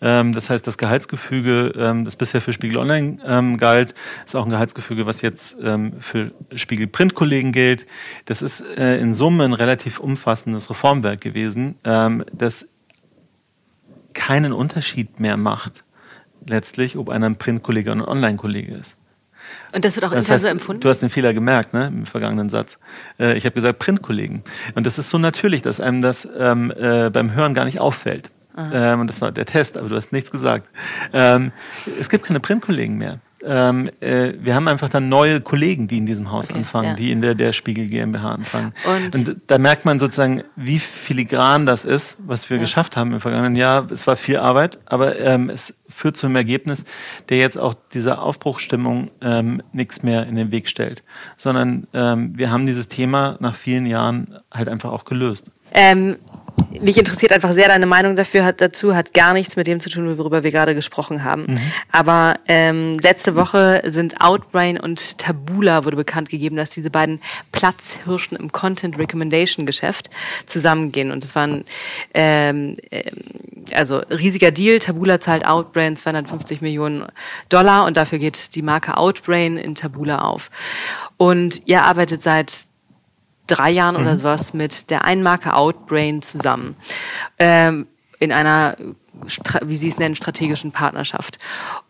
[0.00, 4.44] Ähm, das heißt, das Gehaltsgefüge, ähm, das bisher für Spiegel Online ähm, galt, ist auch
[4.44, 7.84] ein Gehaltsgefüge, was jetzt ähm, für Spiegel Print-Kollegen gilt.
[8.24, 12.68] Das ist äh, in Summe ein relativ umfassendes Reformwerk gewesen, ähm, das
[14.14, 15.84] keinen Unterschied mehr macht,
[16.46, 18.96] letztlich, ob einer ein Print-Kollege oder ein Online-Kollege ist.
[19.74, 20.80] Und das wird auch das intern heißt, so empfunden?
[20.80, 22.78] Du hast den Fehler gemerkt, ne, im vergangenen Satz.
[23.18, 24.42] Äh, ich habe gesagt Printkollegen.
[24.74, 28.30] Und das ist so natürlich, dass einem das ähm, äh, beim Hören gar nicht auffällt.
[28.56, 30.68] Ähm, und das war der Test, aber du hast nichts gesagt.
[31.12, 31.52] Ähm,
[31.98, 36.06] es gibt keine Printkollegen mehr ähm, äh, wir haben einfach dann neue Kollegen, die in
[36.06, 36.94] diesem Haus okay, anfangen, ja.
[36.94, 38.72] die in der, der Spiegel GmbH anfangen.
[38.84, 42.62] Und, und, da merkt man sozusagen, wie filigran das ist, was wir ja.
[42.62, 43.90] geschafft haben im vergangenen Jahr.
[43.90, 46.84] Es war viel Arbeit, aber ähm, es führt zu einem Ergebnis,
[47.28, 51.02] der jetzt auch dieser Aufbruchstimmung ähm, nichts mehr in den Weg stellt,
[51.36, 55.50] sondern ähm, wir haben dieses Thema nach vielen Jahren halt einfach auch gelöst.
[55.74, 56.16] Ähm,
[56.80, 59.88] mich interessiert einfach sehr deine Meinung dafür hat, dazu, hat gar nichts mit dem zu
[59.88, 61.44] tun, worüber wir gerade gesprochen haben.
[61.44, 61.58] Mhm.
[61.90, 67.20] Aber ähm, letzte Woche sind Outbrain und Tabula wurde bekannt gegeben, dass diese beiden
[67.52, 70.10] Platzhirschen im Content Recommendation Geschäft
[70.46, 71.12] zusammengehen.
[71.12, 71.64] Und das war ein
[72.14, 73.10] ähm, äh,
[73.74, 74.78] also riesiger Deal.
[74.78, 77.06] Tabula zahlt Outbrain 250 Millionen
[77.48, 80.50] Dollar und dafür geht die Marke Outbrain in Tabula auf.
[81.16, 82.66] Und ihr arbeitet seit
[83.46, 84.02] drei Jahren mhm.
[84.02, 86.76] oder sowas mit der einen Marke Outbrain zusammen.
[87.38, 87.86] Ähm,
[88.18, 88.76] in einer,
[89.62, 91.38] wie Sie es nennen, strategischen Partnerschaft.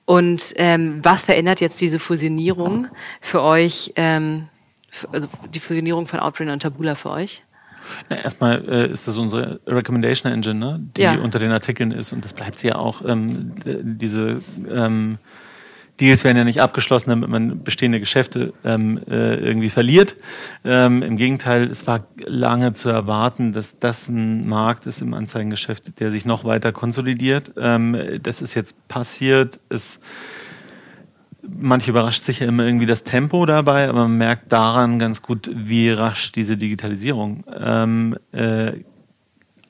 [0.06, 2.88] Und ähm, was verändert jetzt diese Fusionierung
[3.20, 4.48] für euch, ähm,
[4.90, 7.44] für, also die Fusionierung von Outbrain und Tabula für euch?
[8.08, 10.80] Ja, erstmal äh, ist das unsere Recommendation Engine, ne?
[10.96, 11.14] die ja.
[11.16, 13.02] unter den Artikeln ist und das bleibt sie ja auch.
[13.04, 14.40] Ähm, diese
[14.70, 15.18] ähm,
[16.00, 20.16] Deals werden ja nicht abgeschlossen, damit man bestehende Geschäfte ähm, äh, irgendwie verliert.
[20.64, 26.00] Ähm, Im Gegenteil, es war lange zu erwarten, dass das ein Markt ist im Anzeigengeschäft,
[26.00, 27.52] der sich noch weiter konsolidiert.
[27.56, 29.60] Ähm, das ist jetzt passiert.
[29.68, 30.00] Es
[31.42, 35.50] manche überrascht sich ja immer irgendwie das Tempo dabei, aber man merkt daran ganz gut,
[35.52, 38.72] wie rasch diese Digitalisierung ähm, äh,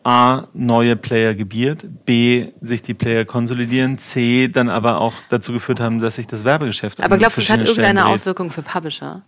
[0.05, 5.81] A, neue Player gebiert, B, sich die Player konsolidieren, C, dann aber auch dazu geführt
[5.81, 9.23] haben, dass sich das Werbegeschäft Aber glaubst du, es hat irgendeine Auswirkung für Publisher,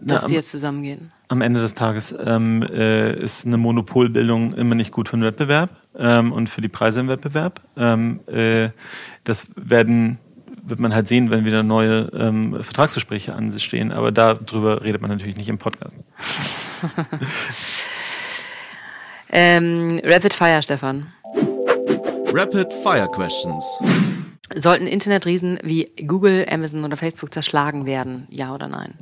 [0.00, 1.12] dass Na, die jetzt zusammengehen?
[1.28, 5.70] Am Ende des Tages ähm, äh, ist eine Monopolbildung immer nicht gut für den Wettbewerb
[5.96, 7.60] ähm, und für die Preise im Wettbewerb.
[7.76, 8.70] Ähm, äh,
[9.24, 10.18] das werden
[10.62, 13.92] wird man halt sehen, wenn wieder neue ähm, Vertragsgespräche anstehen.
[13.92, 15.96] Aber darüber redet man natürlich nicht im Podcast.
[19.32, 21.06] Ähm, Rapid Fire, Stefan.
[22.32, 23.64] Rapid Fire Questions.
[24.54, 28.26] Sollten Internetriesen wie Google, Amazon oder Facebook zerschlagen werden?
[28.30, 28.94] Ja oder nein?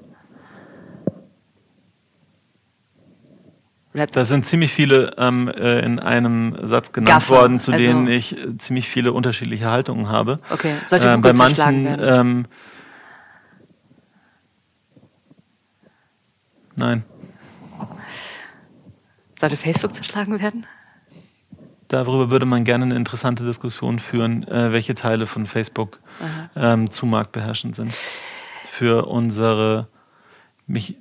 [4.12, 8.07] Da sind ziemlich viele ähm, äh, in einem Satz genannt Gaffer, worden, zu also denen
[8.07, 10.39] ich äh, ziemlich viele unterschiedliche Haltungen habe.
[10.51, 12.01] Okay, sollte Google äh, bei manchen, werden?
[12.03, 12.47] Ähm,
[16.76, 17.03] nein.
[19.39, 20.66] Sollte Facebook zerschlagen werden?
[21.86, 26.01] Darüber würde man gerne eine interessante Diskussion führen, äh, welche Teile von Facebook
[26.57, 27.95] ähm, zu marktbeherrschend sind.
[28.66, 29.86] Für unsere,
[30.66, 30.97] mich,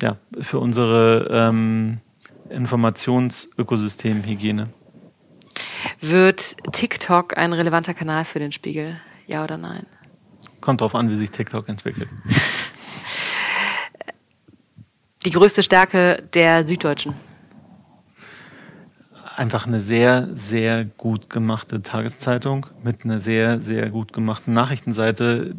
[0.00, 2.00] ja, für unsere ähm,
[2.50, 4.68] Informationsökosystemhygiene.
[6.00, 9.00] Wird TikTok ein relevanter Kanal für den Spiegel?
[9.26, 9.86] Ja oder nein?
[10.60, 12.10] Kommt drauf an, wie sich TikTok entwickelt.
[15.24, 17.14] Die größte Stärke der Süddeutschen
[19.42, 25.56] einfach eine sehr, sehr gut gemachte Tageszeitung mit einer sehr, sehr gut gemachten Nachrichtenseite.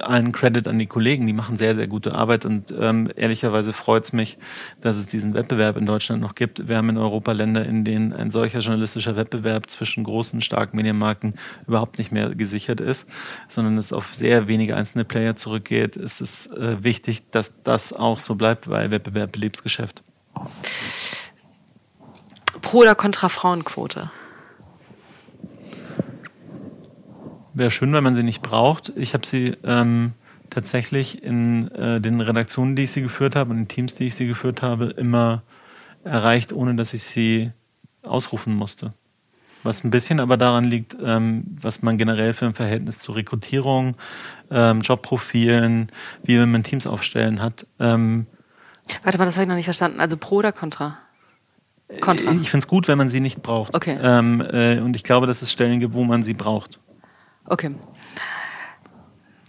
[0.00, 4.04] Allen Credit an die Kollegen, die machen sehr, sehr gute Arbeit und ähm, ehrlicherweise freut
[4.04, 4.38] es mich,
[4.82, 6.68] dass es diesen Wettbewerb in Deutschland noch gibt.
[6.68, 11.36] Wir haben in Europa Länder, in denen ein solcher journalistischer Wettbewerb zwischen großen, starken Medienmarken
[11.66, 13.08] überhaupt nicht mehr gesichert ist,
[13.48, 15.96] sondern es auf sehr wenige einzelne Player zurückgeht.
[15.96, 20.02] Es ist äh, wichtig, dass das auch so bleibt, weil Wettbewerb belebt Geschäft.
[22.72, 24.10] Pro oder contra Frauenquote?
[27.52, 28.90] Wäre schön, wenn man sie nicht braucht.
[28.96, 30.12] Ich habe sie ähm,
[30.48, 34.14] tatsächlich in äh, den Redaktionen, die ich sie geführt habe und den Teams, die ich
[34.14, 35.42] sie geführt habe, immer
[36.02, 37.52] erreicht, ohne dass ich sie
[38.04, 38.88] ausrufen musste.
[39.64, 43.98] Was ein bisschen aber daran liegt, ähm, was man generell für ein Verhältnis zur Rekrutierung,
[44.50, 45.92] ähm, Jobprofilen,
[46.22, 47.66] wie man Teams aufstellen hat.
[47.78, 48.26] Ähm,
[49.02, 50.00] Warte mal, das habe ich noch nicht verstanden.
[50.00, 51.01] Also pro oder contra?
[52.00, 52.30] Kontra.
[52.40, 53.74] Ich finde es gut, wenn man sie nicht braucht.
[53.74, 53.96] Okay.
[54.02, 56.80] Ähm, äh, und ich glaube, dass es Stellen gibt, wo man sie braucht.
[57.46, 57.74] Okay.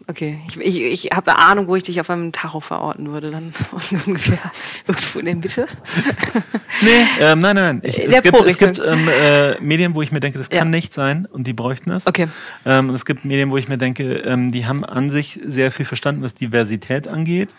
[0.08, 0.40] okay.
[0.48, 3.54] Ich, ich, ich habe eine Ahnung, wo ich dich auf einem Tacho verorten würde, dann
[4.06, 4.40] ungefähr
[4.88, 5.68] irgendwo in der Mitte.
[6.82, 7.82] Nee, ähm, nein, nein, nein.
[7.84, 10.60] Ich, es gibt, es gibt ähm, äh, Medien, wo ich mir denke, das Ja.
[10.60, 12.08] kann nicht sein und die bräuchten es.
[12.08, 12.28] Okay.
[12.66, 15.72] Ähm, und es gibt Medien, wo ich mir denke, ähm, die haben an sich sehr
[15.72, 17.50] viel verstanden, was Diversität angeht.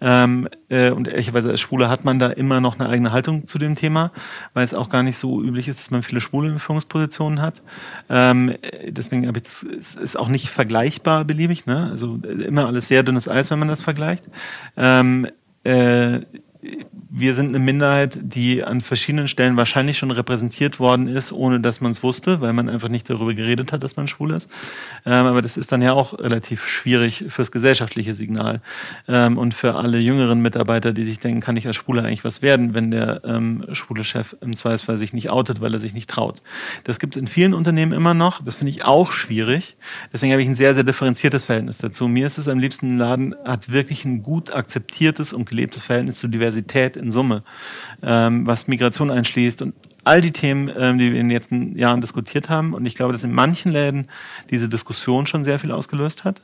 [0.00, 3.58] Ähm, äh, und ehrlicherweise als Schwule hat man da immer noch eine eigene Haltung zu
[3.58, 4.12] dem Thema,
[4.54, 7.62] weil es auch gar nicht so üblich ist, dass man viele Schwule in Führungspositionen hat.
[8.10, 11.88] Ähm, äh, deswegen habe ich das, es ist auch nicht vergleichbar beliebig, ne?
[11.90, 14.24] Also äh, immer alles sehr dünnes Eis, wenn man das vergleicht.
[14.76, 15.28] Ähm,
[15.64, 16.20] äh,
[17.18, 21.80] wir sind eine Minderheit, die an verschiedenen Stellen wahrscheinlich schon repräsentiert worden ist, ohne dass
[21.80, 24.50] man es wusste, weil man einfach nicht darüber geredet hat, dass man schwul ist.
[25.06, 28.60] Ähm, aber das ist dann ja auch relativ schwierig fürs gesellschaftliche Signal
[29.08, 32.42] ähm, und für alle jüngeren Mitarbeiter, die sich denken, kann ich als Schwuler eigentlich was
[32.42, 36.10] werden, wenn der ähm, schwule Chef im Zweifelsfall sich nicht outet, weil er sich nicht
[36.10, 36.42] traut.
[36.84, 38.44] Das gibt es in vielen Unternehmen immer noch.
[38.44, 39.76] Das finde ich auch schwierig.
[40.12, 42.08] Deswegen habe ich ein sehr, sehr differenziertes Verhältnis dazu.
[42.08, 46.18] Mir ist es am liebsten, ein Laden hat wirklich ein gut akzeptiertes und gelebtes Verhältnis
[46.18, 46.55] zu Diversität
[46.96, 47.42] in Summe,
[48.02, 52.00] ähm, was Migration einschließt und all die Themen, ähm, die wir in den letzten Jahren
[52.00, 52.74] diskutiert haben.
[52.74, 54.08] Und ich glaube, dass in manchen Läden
[54.50, 56.42] diese Diskussion schon sehr viel ausgelöst hat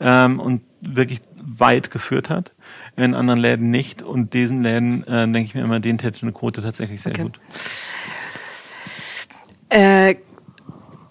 [0.00, 2.52] ähm, und wirklich weit geführt hat.
[2.96, 4.02] In anderen Läden nicht.
[4.02, 7.22] Und diesen Läden, äh, denke ich mir immer, denen täte eine Quote tatsächlich sehr Okay.
[7.22, 7.40] gut.
[9.68, 10.16] Äh,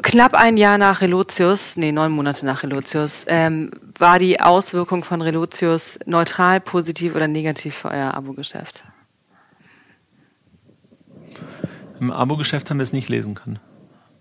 [0.06, 5.22] knapp ein Jahr nach Relotius, nee, neun Monate nach Relotius, ähm, war die Auswirkung von
[5.22, 8.84] Relotius neutral, positiv oder negativ für euer Abo-Geschäft?
[12.00, 13.60] Im Abo-Geschäft haben wir es nicht lesen können.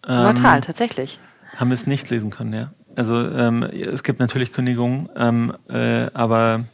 [0.06, 1.20] Neutral, Ähm, tatsächlich.
[1.56, 2.72] Haben wir es nicht lesen können, ja.
[2.96, 6.64] Also ähm, es gibt natürlich Kündigungen, ähm, äh, aber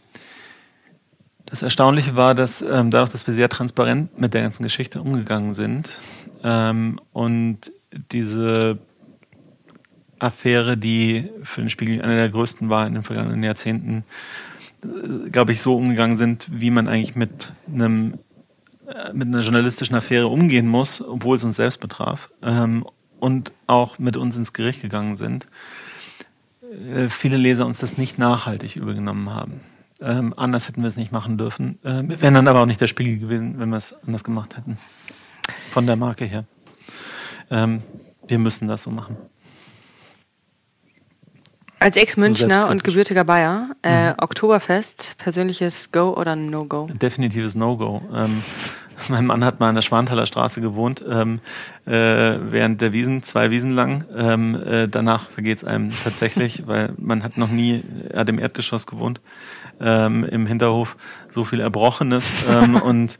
[1.47, 5.53] das Erstaunliche war, dass ähm, dadurch, dass wir sehr transparent mit der ganzen Geschichte umgegangen
[5.53, 5.91] sind
[6.45, 7.73] ähm, und
[8.13, 8.79] diese
[10.21, 14.05] Affäre, die für den Spiegel eine der größten war in den vergangenen Jahrzehnten,
[14.83, 18.15] äh, glaube ich, so umgegangen sind, wie man eigentlich mit einem
[18.87, 22.85] äh, mit einer journalistischen Affäre umgehen muss, obwohl es uns selbst betraf, ähm,
[23.19, 25.47] und auch mit uns ins Gericht gegangen sind,
[26.93, 29.61] äh, viele Leser uns das nicht nachhaltig übergenommen haben.
[30.01, 31.79] Ähm, anders hätten wir es nicht machen dürfen.
[31.85, 34.79] Äh, wären dann aber auch nicht der Spiegel gewesen, wenn wir es anders gemacht hätten.
[35.71, 36.45] Von der Marke her.
[37.51, 37.83] Ähm,
[38.27, 39.17] wir müssen das so machen.
[41.83, 46.91] Als Ex-Münchner und gebürtiger Bayer, äh, Oktoberfest, persönliches Go oder No-Go?
[46.93, 48.03] definitives No-Go.
[48.15, 48.43] Ähm,
[49.09, 51.41] mein Mann hat mal an der Schwanthaler Straße gewohnt, ähm,
[51.87, 54.05] äh, während der Wiesen, zwei Wiesen lang.
[54.15, 58.39] Ähm, äh, danach vergeht es einem tatsächlich, weil man hat noch nie, er hat im
[58.39, 59.23] Erdgeschoss gewohnt,
[59.81, 60.99] ähm, im Hinterhof,
[61.31, 63.19] so viel Erbrochenes ähm, und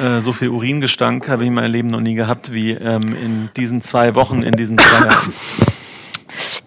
[0.00, 3.50] äh, so viel Uringestank habe ich in meinem Leben noch nie gehabt, wie ähm, in
[3.56, 5.32] diesen zwei Wochen, in diesen zwei Jahren.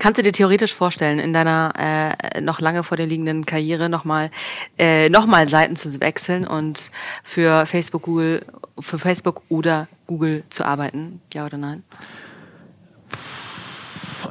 [0.01, 4.31] Kannst du dir theoretisch vorstellen, in deiner äh, noch lange vor dir liegenden Karriere nochmal
[4.79, 6.89] äh, noch Seiten zu wechseln und
[7.23, 8.43] für Facebook, Google,
[8.79, 11.21] für Facebook oder Google zu arbeiten?
[11.35, 11.83] Ja oder nein?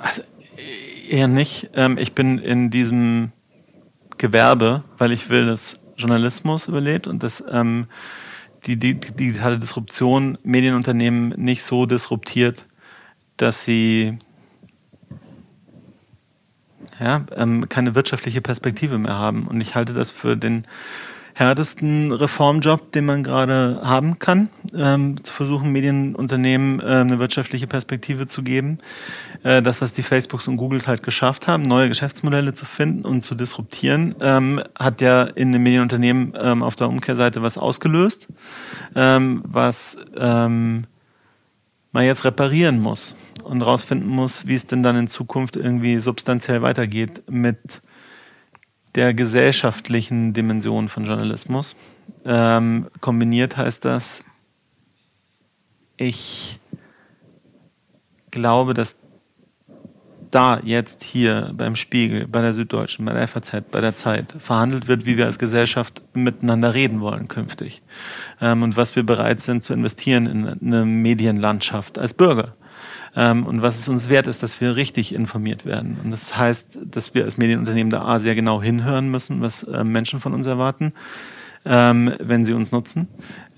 [0.02, 0.22] Also,
[1.08, 1.70] eher nicht.
[1.74, 3.30] Ähm, ich bin in diesem
[4.18, 7.86] Gewerbe, weil ich will, dass Journalismus überlebt und dass ähm,
[8.66, 12.66] die, die, die digitale Disruption Medienunternehmen nicht so disruptiert,
[13.36, 14.18] dass sie
[17.00, 19.46] ja, ähm, keine wirtschaftliche Perspektive mehr haben.
[19.46, 20.66] Und ich halte das für den
[21.34, 28.26] härtesten Reformjob, den man gerade haben kann, ähm, zu versuchen, Medienunternehmen äh, eine wirtschaftliche Perspektive
[28.26, 28.78] zu geben.
[29.42, 33.22] Äh, das, was die Facebooks und Googles halt geschafft haben, neue Geschäftsmodelle zu finden und
[33.22, 38.28] zu disruptieren, ähm, hat ja in den Medienunternehmen ähm, auf der Umkehrseite was ausgelöst,
[38.94, 40.84] ähm, was ähm,
[41.92, 43.14] man jetzt reparieren muss
[43.44, 47.80] und rausfinden muss, wie es denn dann in Zukunft irgendwie substanziell weitergeht mit
[48.94, 51.76] der gesellschaftlichen Dimension von Journalismus.
[52.24, 54.24] Ähm, kombiniert heißt das,
[55.96, 56.58] ich
[58.30, 58.98] glaube, dass
[60.30, 64.88] da jetzt hier beim Spiegel, bei der Süddeutschen, bei der FAZ, bei der Zeit verhandelt
[64.88, 67.82] wird, wie wir als Gesellschaft miteinander reden wollen künftig.
[68.40, 72.52] Ähm, und was wir bereit sind zu investieren in eine Medienlandschaft als Bürger.
[73.16, 75.98] Ähm, und was es uns wert ist, dass wir richtig informiert werden.
[76.02, 79.84] Und das heißt, dass wir als Medienunternehmen da A sehr genau hinhören müssen, was äh,
[79.84, 80.92] Menschen von uns erwarten,
[81.64, 83.08] ähm, wenn sie uns nutzen.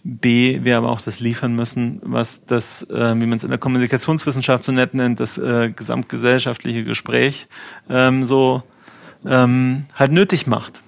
[0.05, 3.59] B, wir aber auch das liefern müssen, was das, äh, wie man es in der
[3.59, 7.47] Kommunikationswissenschaft so nett nennt, das äh, gesamtgesellschaftliche Gespräch
[7.89, 8.63] ähm, so
[9.25, 10.83] ähm, halt nötig macht.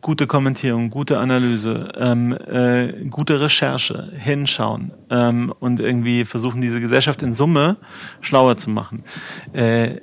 [0.00, 7.20] Gute Kommentierung, gute Analyse, ähm, äh, gute Recherche, hinschauen ähm, und irgendwie versuchen, diese Gesellschaft
[7.20, 7.76] in Summe
[8.22, 9.04] schlauer zu machen.
[9.52, 9.98] Äh,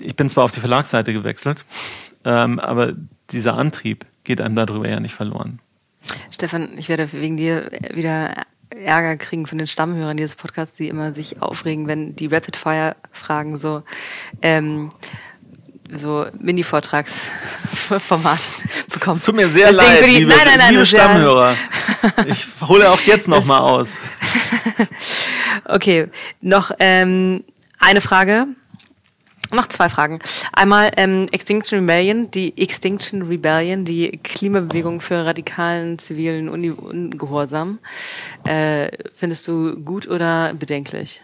[0.00, 1.64] ich bin zwar auf die Verlagsseite gewechselt,
[2.24, 2.92] ähm, aber
[3.30, 5.60] dieser Antrieb geht einem darüber ja nicht verloren.
[6.30, 8.34] Stefan, ich werde wegen dir wieder
[8.70, 13.82] Ärger kriegen von den Stammhörern dieses Podcasts, die immer sich aufregen, wenn die Rapid-Fire-Fragen so,
[14.42, 14.90] ähm,
[15.92, 18.38] so Mini-Vortragsformat
[18.92, 19.16] bekommen.
[19.16, 21.56] Es tut mir sehr Deswegen leid, die- liebe, nein, nein, nein, liebe Stammhörer.
[22.28, 23.96] Ich hole auch jetzt noch mal aus.
[25.64, 26.08] Okay,
[26.40, 27.44] noch ähm,
[27.78, 28.46] eine Frage.
[29.52, 30.20] Noch zwei Fragen.
[30.52, 37.78] Einmal ähm, Extinction Rebellion, die Extinction Rebellion, die Klimabewegung für radikalen zivilen Uni Ungehorsam.
[38.44, 41.20] Äh, findest du gut oder bedenklich?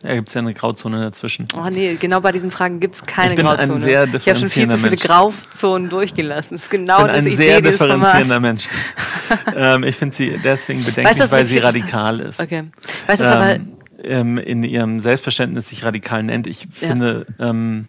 [0.00, 1.48] Da gibt es ja eine Grauzone dazwischen.
[1.56, 3.80] Oh nee, genau bei diesen Fragen gibt's keine Ich bin ein Grauzone.
[3.80, 6.50] sehr ich habe schon viel zu viele differenzierender Grauzonen durchgelassen.
[6.52, 8.38] Das ist genau Ich bin das ein sehr differenzierender.
[8.38, 8.68] Mensch.
[9.56, 12.38] ähm, ich finde sie deswegen bedenklich, Weißt weil sie radikal ist.
[12.38, 12.70] Okay.
[13.08, 13.58] Weißt du, was aber
[14.02, 16.46] ähm, in ihrem Selbstverständnis sich radikal nennt.
[16.46, 16.68] Ich Ja.
[16.88, 17.88] finde ähm,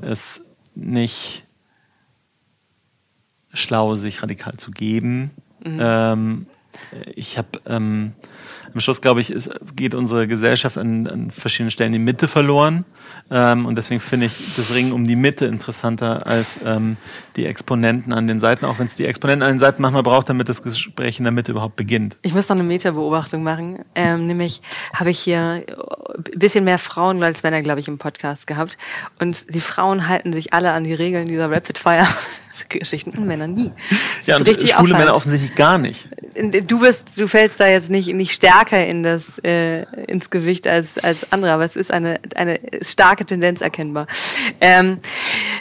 [0.00, 1.44] es nicht
[3.52, 5.30] schlau, sich radikal zu geben.
[5.64, 5.78] Mhm.
[5.80, 6.46] Ähm,
[7.14, 8.12] ich habe ähm,
[8.72, 12.84] am Schluss, glaube ich, es geht unsere Gesellschaft an, an verschiedenen Stellen die Mitte verloren.
[13.30, 16.96] Ähm, und deswegen finde ich das Ringen um die Mitte interessanter als ähm,
[17.36, 20.28] die Exponenten an den Seiten, auch wenn es die Exponenten an den Seiten manchmal braucht,
[20.28, 22.16] damit das Gespräch in der Mitte überhaupt beginnt.
[22.22, 23.84] Ich muss noch eine Meta-Beobachtung machen.
[23.94, 24.60] Ähm, nämlich
[24.92, 28.76] habe ich hier ein bisschen mehr Frauen als Männer, glaube ich, im Podcast gehabt.
[29.18, 33.72] Und die Frauen halten sich alle an die Regeln dieser Rapid-Fire-Geschichten und Männer nie.
[34.18, 35.16] Das Ja, und richtig schwule Männer auffallend.
[35.16, 36.08] offensichtlich gar nicht.
[36.68, 40.98] Du bist, du fällst da jetzt nicht, nicht stärker in das, äh, ins Gewicht als,
[40.98, 44.06] als andere, aber es ist eine, eine starke Tendenz erkennbar.
[44.60, 45.00] Ähm,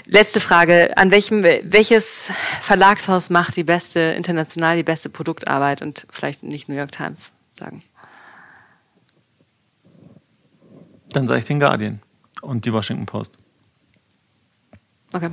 [0.06, 0.98] letzte Frage.
[0.98, 2.32] An welchem, welches
[2.62, 7.84] Verlagshaus macht die beste, international die beste Produktarbeit und vielleicht nicht New York Times sagen?
[11.10, 12.00] Dann sage ich den Guardian
[12.42, 13.36] und die Washington Post.
[15.14, 15.30] Okay.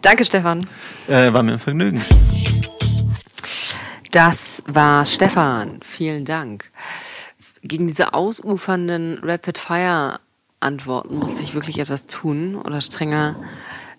[0.00, 0.66] Danke, Stefan.
[1.08, 2.00] Äh, war mir ein Vergnügen.
[4.12, 5.80] Das war Stefan.
[5.82, 6.70] Vielen Dank.
[7.62, 9.18] Gegen diese ausufernden
[10.62, 13.36] Rapid-Fire-Antworten musste ich wirklich etwas tun oder strenger,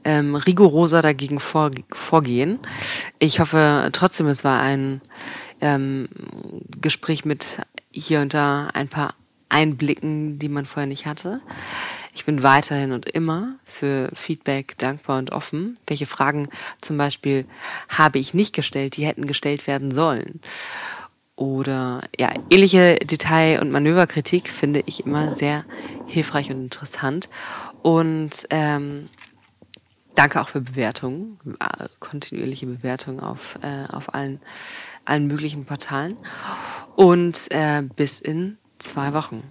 [0.04, 2.60] ähm, rigoroser dagegen vor, vorgehen.
[3.20, 5.02] Ich hoffe trotzdem, es war ein
[5.62, 6.08] ähm,
[6.82, 7.62] Gespräch mit
[7.92, 9.16] hier und da ein paar
[9.50, 11.42] Einblicken, die man vorher nicht hatte.
[12.16, 15.76] Ich bin weiterhin und immer für Feedback dankbar und offen.
[15.88, 16.48] Welche Fragen
[16.82, 17.46] zum Beispiel
[17.90, 20.42] habe ich nicht gestellt, die hätten gestellt werden sollen?
[21.44, 25.66] Oder ja, ähnliche Detail- und Manöverkritik finde ich immer sehr
[26.08, 27.28] hilfreich und interessant.
[27.82, 29.10] Und ähm,
[30.16, 34.40] danke auch für Bewertungen, äh, kontinuierliche Bewertungen auf, äh, auf allen,
[35.04, 36.16] allen möglichen Portalen.
[36.96, 39.44] Und äh, bis in zwei Wochen.